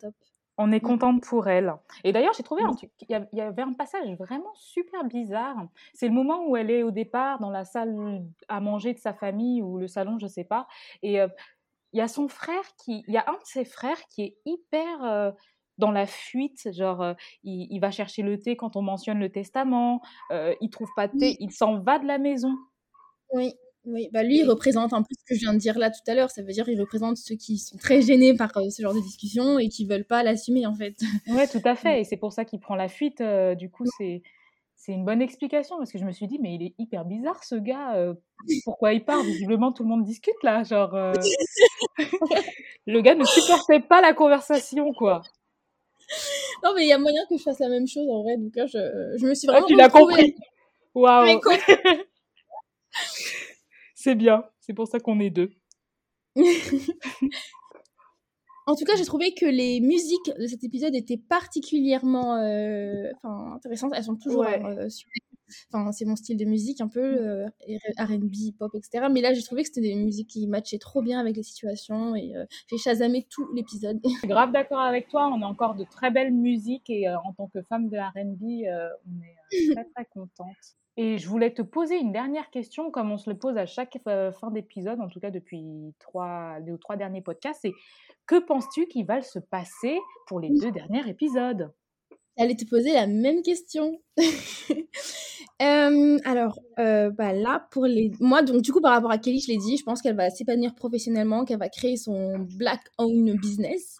top. 0.00 0.14
On 0.58 0.72
est 0.72 0.80
contente 0.80 1.22
pour 1.22 1.48
elle. 1.48 1.74
Et 2.02 2.12
d'ailleurs, 2.12 2.32
j'ai 2.34 2.42
trouvé 2.42 2.62
il 3.08 3.28
y 3.34 3.40
avait 3.42 3.62
un 3.62 3.74
passage 3.74 4.08
vraiment 4.16 4.54
super 4.54 5.04
bizarre. 5.04 5.68
C'est 5.92 6.08
le 6.08 6.14
moment 6.14 6.46
où 6.48 6.56
elle 6.56 6.70
est 6.70 6.82
au 6.82 6.90
départ 6.90 7.40
dans 7.40 7.50
la 7.50 7.66
salle 7.66 8.24
à 8.48 8.60
manger 8.60 8.94
de 8.94 8.98
sa 8.98 9.12
famille 9.12 9.60
ou 9.60 9.76
le 9.76 9.86
salon, 9.86 10.18
je 10.18 10.26
sais 10.26 10.44
pas. 10.44 10.66
Et 11.02 11.16
il 11.16 11.98
y 11.98 12.00
a 12.00 12.08
son 12.08 12.26
frère 12.28 12.64
qui, 12.78 13.04
il 13.06 13.12
y 13.12 13.18
a 13.18 13.24
un 13.28 13.34
de 13.34 13.44
ses 13.44 13.66
frères 13.66 14.00
qui 14.08 14.22
est 14.22 14.38
hyper 14.46 15.34
dans 15.78 15.90
la 15.90 16.06
fuite, 16.06 16.72
genre 16.72 17.14
il, 17.44 17.78
va 17.80 17.90
chercher 17.90 18.22
le 18.22 18.40
thé 18.40 18.56
quand 18.56 18.76
on 18.76 18.82
mentionne 18.82 19.18
le 19.18 19.30
testament, 19.30 20.00
euh, 20.30 20.54
il 20.60 20.70
trouve 20.70 20.88
pas 20.96 21.08
de 21.08 21.18
thé, 21.18 21.36
il 21.40 21.52
s'en 21.52 21.80
va 21.80 21.98
de 21.98 22.06
la 22.06 22.18
maison. 22.18 22.54
Oui, 23.32 23.52
oui, 23.84 24.08
bah 24.12 24.22
lui 24.22 24.38
il 24.38 24.44
représente 24.44 24.92
un 24.92 25.02
peu 25.02 25.14
ce 25.18 25.24
que 25.24 25.34
je 25.34 25.40
viens 25.40 25.52
de 25.52 25.58
dire 25.58 25.78
là 25.78 25.90
tout 25.90 26.10
à 26.10 26.14
l'heure, 26.14 26.30
ça 26.30 26.42
veut 26.42 26.52
dire 26.52 26.68
il 26.68 26.80
représente 26.80 27.16
ceux 27.16 27.36
qui 27.36 27.58
sont 27.58 27.76
très 27.76 28.00
gênés 28.00 28.34
par 28.34 28.50
ce 28.52 28.82
genre 28.82 28.94
de 28.94 29.00
discussion 29.00 29.58
et 29.58 29.68
qui 29.68 29.86
veulent 29.86 30.06
pas 30.06 30.22
l'assumer 30.22 30.66
en 30.66 30.74
fait. 30.74 30.96
Ouais, 31.28 31.46
tout 31.46 31.60
à 31.64 31.74
fait, 31.74 32.00
et 32.00 32.04
c'est 32.04 32.16
pour 32.16 32.32
ça 32.32 32.44
qu'il 32.44 32.60
prend 32.60 32.74
la 32.74 32.88
fuite. 32.88 33.22
du 33.58 33.70
coup, 33.70 33.84
c'est 33.98 34.22
c'est 34.78 34.92
une 34.92 35.04
bonne 35.04 35.22
explication 35.22 35.78
parce 35.78 35.90
que 35.90 35.98
je 35.98 36.04
me 36.04 36.12
suis 36.12 36.26
dit 36.26 36.38
mais 36.40 36.54
il 36.54 36.62
est 36.62 36.74
hyper 36.78 37.04
bizarre 37.04 37.42
ce 37.44 37.54
gars, 37.54 38.14
pourquoi 38.64 38.92
il 38.92 39.04
part? 39.04 39.22
Visiblement 39.22 39.72
tout 39.72 39.82
le 39.82 39.88
monde 39.88 40.04
discute 40.04 40.42
là, 40.42 40.62
genre 40.62 40.94
le 42.86 43.00
gars 43.00 43.14
ne 43.14 43.24
supportait 43.24 43.80
pas 43.80 44.00
la 44.00 44.14
conversation 44.14 44.92
quoi 44.92 45.22
non, 46.64 46.72
mais 46.74 46.84
il 46.84 46.88
y 46.88 46.92
a 46.92 46.98
moyen 46.98 47.22
que 47.28 47.36
je 47.36 47.42
fasse 47.42 47.58
la 47.58 47.68
même 47.68 47.86
chose 47.86 48.08
en 48.08 48.22
vrai. 48.22 48.36
Donc 48.36 48.54
là, 48.56 48.66
je, 48.66 48.78
je 49.18 49.26
me 49.26 49.34
suis 49.34 49.48
ah, 49.48 49.52
vraiment. 49.52 49.66
tu 49.66 49.74
l'as 49.74 49.88
compris. 49.88 50.34
Waouh 50.94 51.40
C'est 53.94 54.14
bien, 54.14 54.44
c'est 54.60 54.72
pour 54.72 54.86
ça 54.86 55.00
qu'on 55.00 55.20
est 55.20 55.30
deux. 55.30 55.50
En 58.68 58.74
tout 58.74 58.84
cas, 58.84 58.96
j'ai 58.96 59.04
trouvé 59.04 59.32
que 59.32 59.46
les 59.46 59.80
musiques 59.80 60.32
de 60.36 60.46
cet 60.48 60.64
épisode 60.64 60.92
étaient 60.96 61.16
particulièrement 61.16 62.34
euh, 62.38 63.12
intéressantes. 63.22 63.92
Elles 63.94 64.02
sont 64.02 64.16
toujours 64.16 64.40
Ouais. 64.40 64.60
euh, 64.60 64.88
sur- 64.88 65.08
Enfin, 65.72 65.92
c'est 65.92 66.04
mon 66.04 66.16
style 66.16 66.36
de 66.36 66.44
musique 66.44 66.80
un 66.80 66.88
peu, 66.88 67.00
euh, 67.00 67.46
R&B, 67.98 68.56
pop, 68.58 68.74
etc. 68.74 69.06
Mais 69.10 69.20
là, 69.20 69.34
j'ai 69.34 69.42
trouvé 69.42 69.62
que 69.62 69.68
c'était 69.68 69.88
des 69.88 69.94
musiques 69.94 70.30
qui 70.30 70.46
matchaient 70.46 70.78
trop 70.78 71.02
bien 71.02 71.20
avec 71.20 71.36
les 71.36 71.42
situations 71.42 72.14
et 72.14 72.34
euh, 72.36 72.44
j'ai 72.68 72.78
chasamé 72.78 73.26
tout 73.30 73.48
l'épisode. 73.54 74.00
Je 74.04 74.18
suis 74.18 74.28
grave 74.28 74.52
d'accord 74.52 74.80
avec 74.80 75.08
toi. 75.08 75.28
On 75.28 75.42
a 75.42 75.46
encore 75.46 75.74
de 75.74 75.84
très 75.84 76.10
belles 76.10 76.32
musiques 76.32 76.90
et 76.90 77.08
euh, 77.08 77.16
en 77.24 77.32
tant 77.32 77.48
que 77.48 77.62
femme 77.62 77.88
de 77.88 77.96
R&B, 77.96 78.66
on 79.06 79.22
est 79.22 79.74
très 79.74 79.84
très 79.84 80.04
contente. 80.06 80.76
Et 80.98 81.18
je 81.18 81.28
voulais 81.28 81.52
te 81.52 81.60
poser 81.60 81.98
une 81.98 82.10
dernière 82.10 82.50
question, 82.50 82.90
comme 82.90 83.12
on 83.12 83.18
se 83.18 83.28
le 83.28 83.36
pose 83.36 83.58
à 83.58 83.66
chaque 83.66 83.98
euh, 84.08 84.32
fin 84.32 84.50
d'épisode, 84.50 84.98
en 85.00 85.08
tout 85.08 85.20
cas 85.20 85.30
depuis 85.30 85.94
trois, 85.98 86.58
les 86.60 86.78
trois 86.78 86.96
derniers 86.96 87.20
podcasts. 87.20 87.60
C'est 87.62 87.74
que 88.26 88.38
penses-tu 88.38 88.86
qu'il 88.86 89.04
va 89.04 89.20
se 89.20 89.38
passer 89.38 89.98
pour 90.26 90.40
les 90.40 90.48
deux 90.48 90.72
derniers 90.72 91.06
épisodes? 91.06 91.70
J'allais 92.38 92.54
te 92.56 92.64
poser 92.66 92.92
la 92.92 93.06
même 93.06 93.42
question. 93.42 94.00
Euh, 95.62 96.18
alors, 96.24 96.60
euh, 96.78 97.10
bah 97.10 97.32
là, 97.32 97.66
pour 97.70 97.86
les... 97.86 98.12
Moi, 98.20 98.42
donc, 98.42 98.60
du 98.60 98.72
coup, 98.72 98.82
par 98.82 98.92
rapport 98.92 99.10
à 99.10 99.16
Kelly, 99.16 99.40
je 99.40 99.48
l'ai 99.48 99.56
dit, 99.56 99.78
je 99.78 99.84
pense 99.84 100.02
qu'elle 100.02 100.14
va 100.16 100.28
s'épanouir 100.28 100.74
professionnellement, 100.74 101.46
qu'elle 101.46 101.58
va 101.58 101.70
créer 101.70 101.96
son 101.96 102.40
Black 102.40 102.82
Own 102.98 103.32
Business 103.38 103.96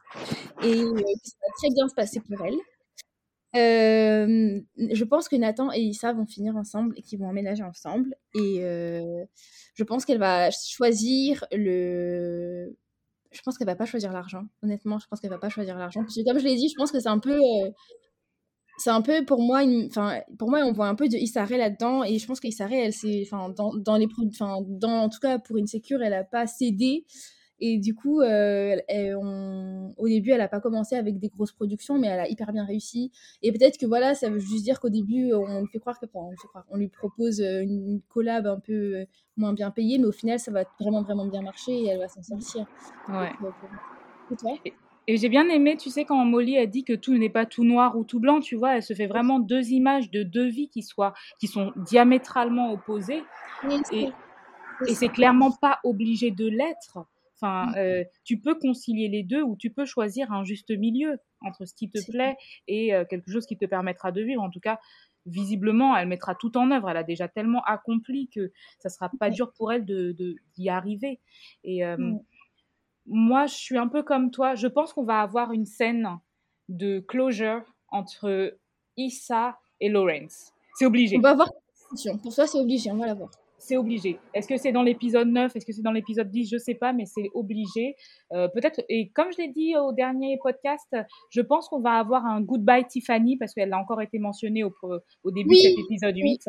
et 0.63 0.75
euh, 0.83 0.95
ça 0.97 1.37
va 1.41 1.55
très 1.57 1.71
bien 1.75 1.89
se 1.89 1.95
passer 1.95 2.21
pour 2.21 2.45
elle. 2.45 2.57
Euh, 3.57 4.61
je 4.77 5.05
pense 5.05 5.31
que 5.31 5.37
Nathan 5.37 5.73
et 5.73 5.81
Issa 5.81 6.13
vont 6.13 6.27
finir 6.27 6.57
ensemble 6.57 6.93
et 6.99 7.03
qu'ils 7.03 7.19
vont 7.19 7.29
emménager 7.29 7.63
ensemble. 7.63 8.15
Et 8.35 8.61
je 9.75 9.85
pense 9.85 10.05
qu'elle 10.05 10.19
va 10.19 10.51
choisir 10.51 11.47
le... 11.53 12.77
Je 13.33 13.41
pense 13.43 13.57
qu'elle 13.57 13.67
va 13.67 13.77
pas 13.77 13.87
choisir 13.87 14.13
l'argent. 14.13 14.45
Honnêtement, 14.63 14.99
je 14.99 15.07
pense 15.07 15.21
qu'elle 15.21 15.31
va 15.31 15.39
pas 15.39 15.49
choisir 15.49 15.79
l'argent. 15.79 16.05
Comme 16.27 16.39
je 16.39 16.45
l'ai 16.45 16.57
dit, 16.57 16.69
je 16.69 16.75
pense 16.77 16.93
que 16.93 17.01
c'est 17.01 17.09
un 17.09 17.19
peu... 17.19 17.41
c'est 18.79 18.91
un 18.91 19.01
peu 19.03 19.25
pour 19.25 19.41
moi 19.41 19.63
une 19.63 19.87
enfin 19.87 20.21
pour 20.39 20.51
moi 20.51 20.61
on 20.65 20.73
voit 20.73 20.89
un 20.89 20.95
peu 20.95 21.09
de 21.09 21.17
Issaré 21.17 21.57
là-dedans 21.57 22.05
et 22.05 22.19
je 22.19 22.27
pense 22.27 22.41
qu'Issaré 22.41 22.77
elle 22.87 22.93
c'est 22.93 23.23
enfin 23.27 23.49
dans, 23.51 23.75
dans 23.75 23.97
les 23.97 24.07
enfin 24.29 24.59
dans 24.67 25.03
en 25.05 25.09
tout 25.09 25.21
cas 25.21 25.39
pour 25.39 25.57
une 25.57 25.67
sécure 25.67 26.03
elle 26.03 26.15
a 26.15 26.25
pas 26.25 26.47
cédé 26.47 27.05
et 27.59 27.79
du 27.79 27.95
coup 27.95 28.21
euh, 28.21 28.27
elle- 28.75 28.85
elle- 28.89 29.17
on- 29.17 29.95
au 29.97 30.07
début 30.09 30.31
elle 30.33 30.43
a 30.43 30.49
pas 30.49 30.61
commencé 30.61 30.95
avec 30.95 31.19
des 31.19 31.29
grosses 31.29 31.53
productions 31.53 31.99
mais 31.99 32.09
elle 32.09 32.21
a 32.21 32.29
hyper 32.29 32.53
bien 32.53 32.67
réussi 32.67 33.11
et 33.43 33.51
peut-être 33.51 33.79
que 33.79 33.87
voilà 33.87 34.15
ça 34.15 34.29
veut 34.29 34.41
juste 34.41 34.65
dire 34.65 34.79
qu'au 34.79 34.91
début 34.91 35.33
on 35.33 35.61
lui 35.63 35.69
fait 35.69 35.79
croire 35.79 35.99
que 35.99 36.05
enfin, 36.05 36.27
on, 36.27 36.31
lui 36.31 36.37
fait 36.37 36.49
croire, 36.49 36.65
on 36.71 36.77
lui 36.77 36.89
propose 36.89 37.41
une 37.41 38.03
collab 38.09 38.47
un 38.47 38.61
peu 38.61 38.73
euh, 38.99 39.05
moins 39.39 39.55
bien 39.55 39.71
payée 39.71 39.97
mais 39.99 40.05
au 40.07 40.13
final 40.13 40.39
ça 40.39 40.51
va 40.51 40.65
vraiment 40.79 41.03
vraiment 41.03 41.25
bien 41.27 41.41
marcher 41.41 41.73
et 41.73 41.87
elle 41.87 41.99
va 41.99 42.09
s'en 42.09 42.23
sortir 42.23 42.67
Ouais. 43.09 43.31
Donc, 43.41 43.55
euh, 43.65 44.33
et 44.33 44.37
toi 44.37 44.53
Et 45.09 45.17
j'ai 45.19 45.29
bien 45.29 45.49
aimé, 45.49 45.77
tu 45.77 45.89
sais, 45.91 46.05
quand 46.05 46.25
Molly 46.25 46.59
a 46.59 46.67
dit 46.67 46.83
que 46.85 46.93
tout 46.93 47.17
n'est 47.17 47.31
pas 47.31 47.47
tout 47.47 47.65
noir 47.65 47.97
ou 47.97 48.05
tout 48.05 48.19
blanc, 48.19 48.41
tu 48.41 48.57
vois, 48.57 48.77
elle 48.77 48.83
se 48.83 48.93
fait 48.95 49.07
vraiment 49.07 49.39
deux 49.39 49.71
images 49.71 50.11
de 50.11 50.23
deux 50.25 50.47
vies 50.49 50.69
qui, 50.69 50.83
soient, 50.83 51.15
qui 51.39 51.47
sont 51.47 51.73
diamétralement 51.77 52.73
opposées. 52.73 53.23
Oui, 53.63 53.81
Et, 53.93 54.09
c'est- 54.81 54.91
et 54.91 54.95
c'est 54.95 55.09
clairement 55.09 55.53
pas 55.53 55.79
obligé 55.85 56.31
de 56.33 56.47
l'être. 56.49 56.99
Enfin, 57.37 57.67
Mm. 57.67 57.75
euh, 57.77 58.05
tu 58.25 58.39
peux 58.39 58.55
concilier 58.55 59.09
les 59.09 59.23
deux 59.23 59.43
ou 59.43 59.57
tu 59.57 59.71
peux 59.71 59.85
choisir 59.85 60.33
un 60.33 60.43
juste 60.45 60.71
milieu 60.71 61.19
entre 61.43 61.67
ce 61.67 61.75
qui 61.75 61.89
te 61.91 61.99
plaît 62.11 62.37
et 62.67 62.95
euh, 62.95 63.05
quelque 63.05 63.31
chose 63.31 63.47
qui 63.47 63.57
te 63.57 63.67
permettra 63.67 64.11
de 64.11 64.23
vivre. 64.23 64.43
En 64.43 64.51
tout 64.51 64.61
cas, 64.61 64.79
visiblement, 65.27 65.97
elle 65.97 66.09
mettra 66.09 66.35
tout 66.35 66.57
en 66.57 66.71
œuvre. 66.71 66.89
Elle 66.89 66.97
a 66.97 67.03
déjà 67.03 67.29
tellement 67.29 67.63
accompli 67.65 68.29
que 68.29 68.53
ça 68.79 68.89
sera 68.89 69.11
pas 69.21 69.29
dur 69.31 69.53
pour 69.53 69.73
elle 69.73 69.85
de 69.85 70.13
de- 70.13 70.37
d'y 70.57 70.69
arriver. 70.69 71.21
Et 71.63 71.85
euh, 71.85 71.97
Mm. 71.97 72.21
Moi, 73.07 73.47
je 73.47 73.55
suis 73.55 73.79
un 73.79 73.89
peu 73.89 74.03
comme 74.03 74.31
toi. 74.31 74.55
Je 74.55 74.67
pense 74.67 74.93
qu'on 74.93 75.05
va 75.05 75.21
avoir 75.21 75.53
une 75.53 75.67
scène 75.67 76.09
de 76.69 77.01
closure 77.01 77.63
entre 77.89 78.57
Issa 78.97 79.59
et 79.81 79.89
Lawrence. 79.89 80.53
C'est 80.75 80.87
obligé. 80.87 81.17
on 81.17 81.21
va 81.21 81.35
voir 81.35 81.51
pour 82.23 82.35
toi 82.35 82.47
c'est 82.49 82.59
obligé 82.59 82.91
on 82.91 82.97
va 82.97 83.07
la 83.07 83.15
voir 83.15 83.31
C'est 83.59 83.77
obligé. 83.77 84.19
Est-ce 84.35 84.49
que 84.49 84.57
c'est 84.57 84.73
dans 84.73 84.83
l'épisode 84.83 85.29
9 85.29 85.55
Est-ce 85.55 85.65
que 85.65 85.73
c'est 85.73 85.83
dans 85.83 85.93
l'épisode 85.93 86.31
10 86.31 86.51
Je 86.51 86.59
sais 86.59 86.75
pas, 86.75 86.93
mais 86.93 87.07
c'est 87.07 87.31
obligé. 87.35 87.95
Euh, 88.33 88.49
Peut-être. 88.49 88.83
Et 88.89 89.11
comme 89.11 89.33
je 89.33 89.39
l'ai 89.39 89.49
dit 89.49 89.77
au 89.77 89.93
dernier 89.93 90.39
podcast, 90.43 90.97
je 91.31 91.41
pense 91.41 91.69
qu'on 91.69 91.81
va 91.81 91.93
avoir 91.93 92.27
un 92.27 92.41
Goodbye 92.41 92.87
Tiffany 92.87 93.37
parce 93.37 93.55
qu'elle 93.55 93.73
a 93.73 93.79
encore 93.79 94.03
été 94.03 94.19
mentionnée 94.19 94.65
au, 94.65 94.75
au 95.23 95.31
début 95.31 95.51
Oui. 95.51 95.57
de 95.57 95.69
cet 95.69 95.79
épisode 95.79 96.17
8. 96.17 96.43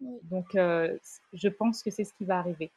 Oui. 0.00 0.18
Donc, 0.22 0.54
euh, 0.54 0.96
je 1.32 1.48
pense 1.48 1.82
que 1.82 1.90
c'est 1.90 2.04
ce 2.04 2.12
qui 2.14 2.24
va 2.24 2.38
arriver. 2.38 2.72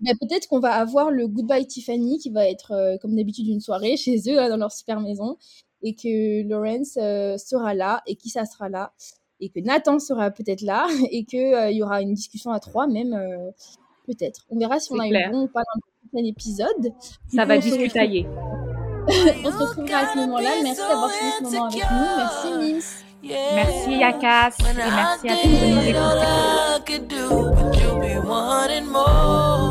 Ben, 0.00 0.14
peut-être 0.20 0.48
qu'on 0.48 0.58
va 0.60 0.72
avoir 0.72 1.10
le 1.10 1.28
Goodbye 1.28 1.66
Tiffany 1.66 2.18
qui 2.18 2.30
va 2.30 2.48
être 2.48 2.72
euh, 2.72 2.96
comme 3.00 3.14
d'habitude 3.14 3.46
une 3.46 3.60
soirée 3.60 3.96
chez 3.96 4.16
eux 4.28 4.34
là, 4.36 4.48
dans 4.48 4.56
leur 4.56 4.72
super 4.72 5.00
maison 5.00 5.36
et 5.82 5.94
que 5.94 6.42
Lawrence 6.48 6.96
euh, 6.96 7.36
sera 7.38 7.74
là 7.74 8.02
et 8.06 8.16
qui 8.16 8.28
ça 8.30 8.44
sera 8.44 8.68
là 8.68 8.92
et 9.40 9.48
que 9.48 9.60
Nathan 9.60 9.98
sera 10.00 10.30
peut-être 10.30 10.62
là 10.62 10.86
et 11.10 11.24
que 11.24 11.36
euh, 11.36 11.70
il 11.70 11.76
y 11.76 11.82
aura 11.82 12.02
une 12.02 12.14
discussion 12.14 12.50
à 12.50 12.58
trois 12.60 12.86
même 12.88 13.12
euh, 13.12 13.50
peut-être. 14.06 14.44
On 14.50 14.58
verra 14.58 14.80
si 14.80 14.92
on 14.92 14.98
a 14.98 15.06
clair. 15.08 15.28
eu 15.28 15.32
bon 15.32 15.42
ou 15.42 15.48
pas 15.48 15.60
dans 15.60 15.80
le 15.80 16.08
prochain 16.10 16.24
épisode. 16.28 16.80
Du 17.30 17.36
Ça 17.36 17.42
coup, 17.42 17.48
va 17.48 17.56
on 17.56 17.60
se 17.60 17.66
retrouve- 17.66 17.78
discutailler. 17.82 18.26
On 19.44 19.50
se 19.50 19.56
retrouvera 19.56 19.96
à 19.98 20.12
ce 20.12 20.18
moment-là. 20.18 20.50
Merci 20.62 20.80
d'avoir 20.80 21.10
fini 21.10 21.30
ce 21.38 21.42
moment 21.42 21.64
avec 21.66 21.82
nous. 21.82 22.16
Merci 22.16 22.48
Mims. 22.72 22.82
Merci 23.54 23.90
Yakas 23.98 24.54
et 24.60 24.74
merci 24.76 25.28
à 25.28 25.36
tous 25.42 25.48
de 25.48 25.54
nous 25.74 25.82
écouter. 28.48 29.61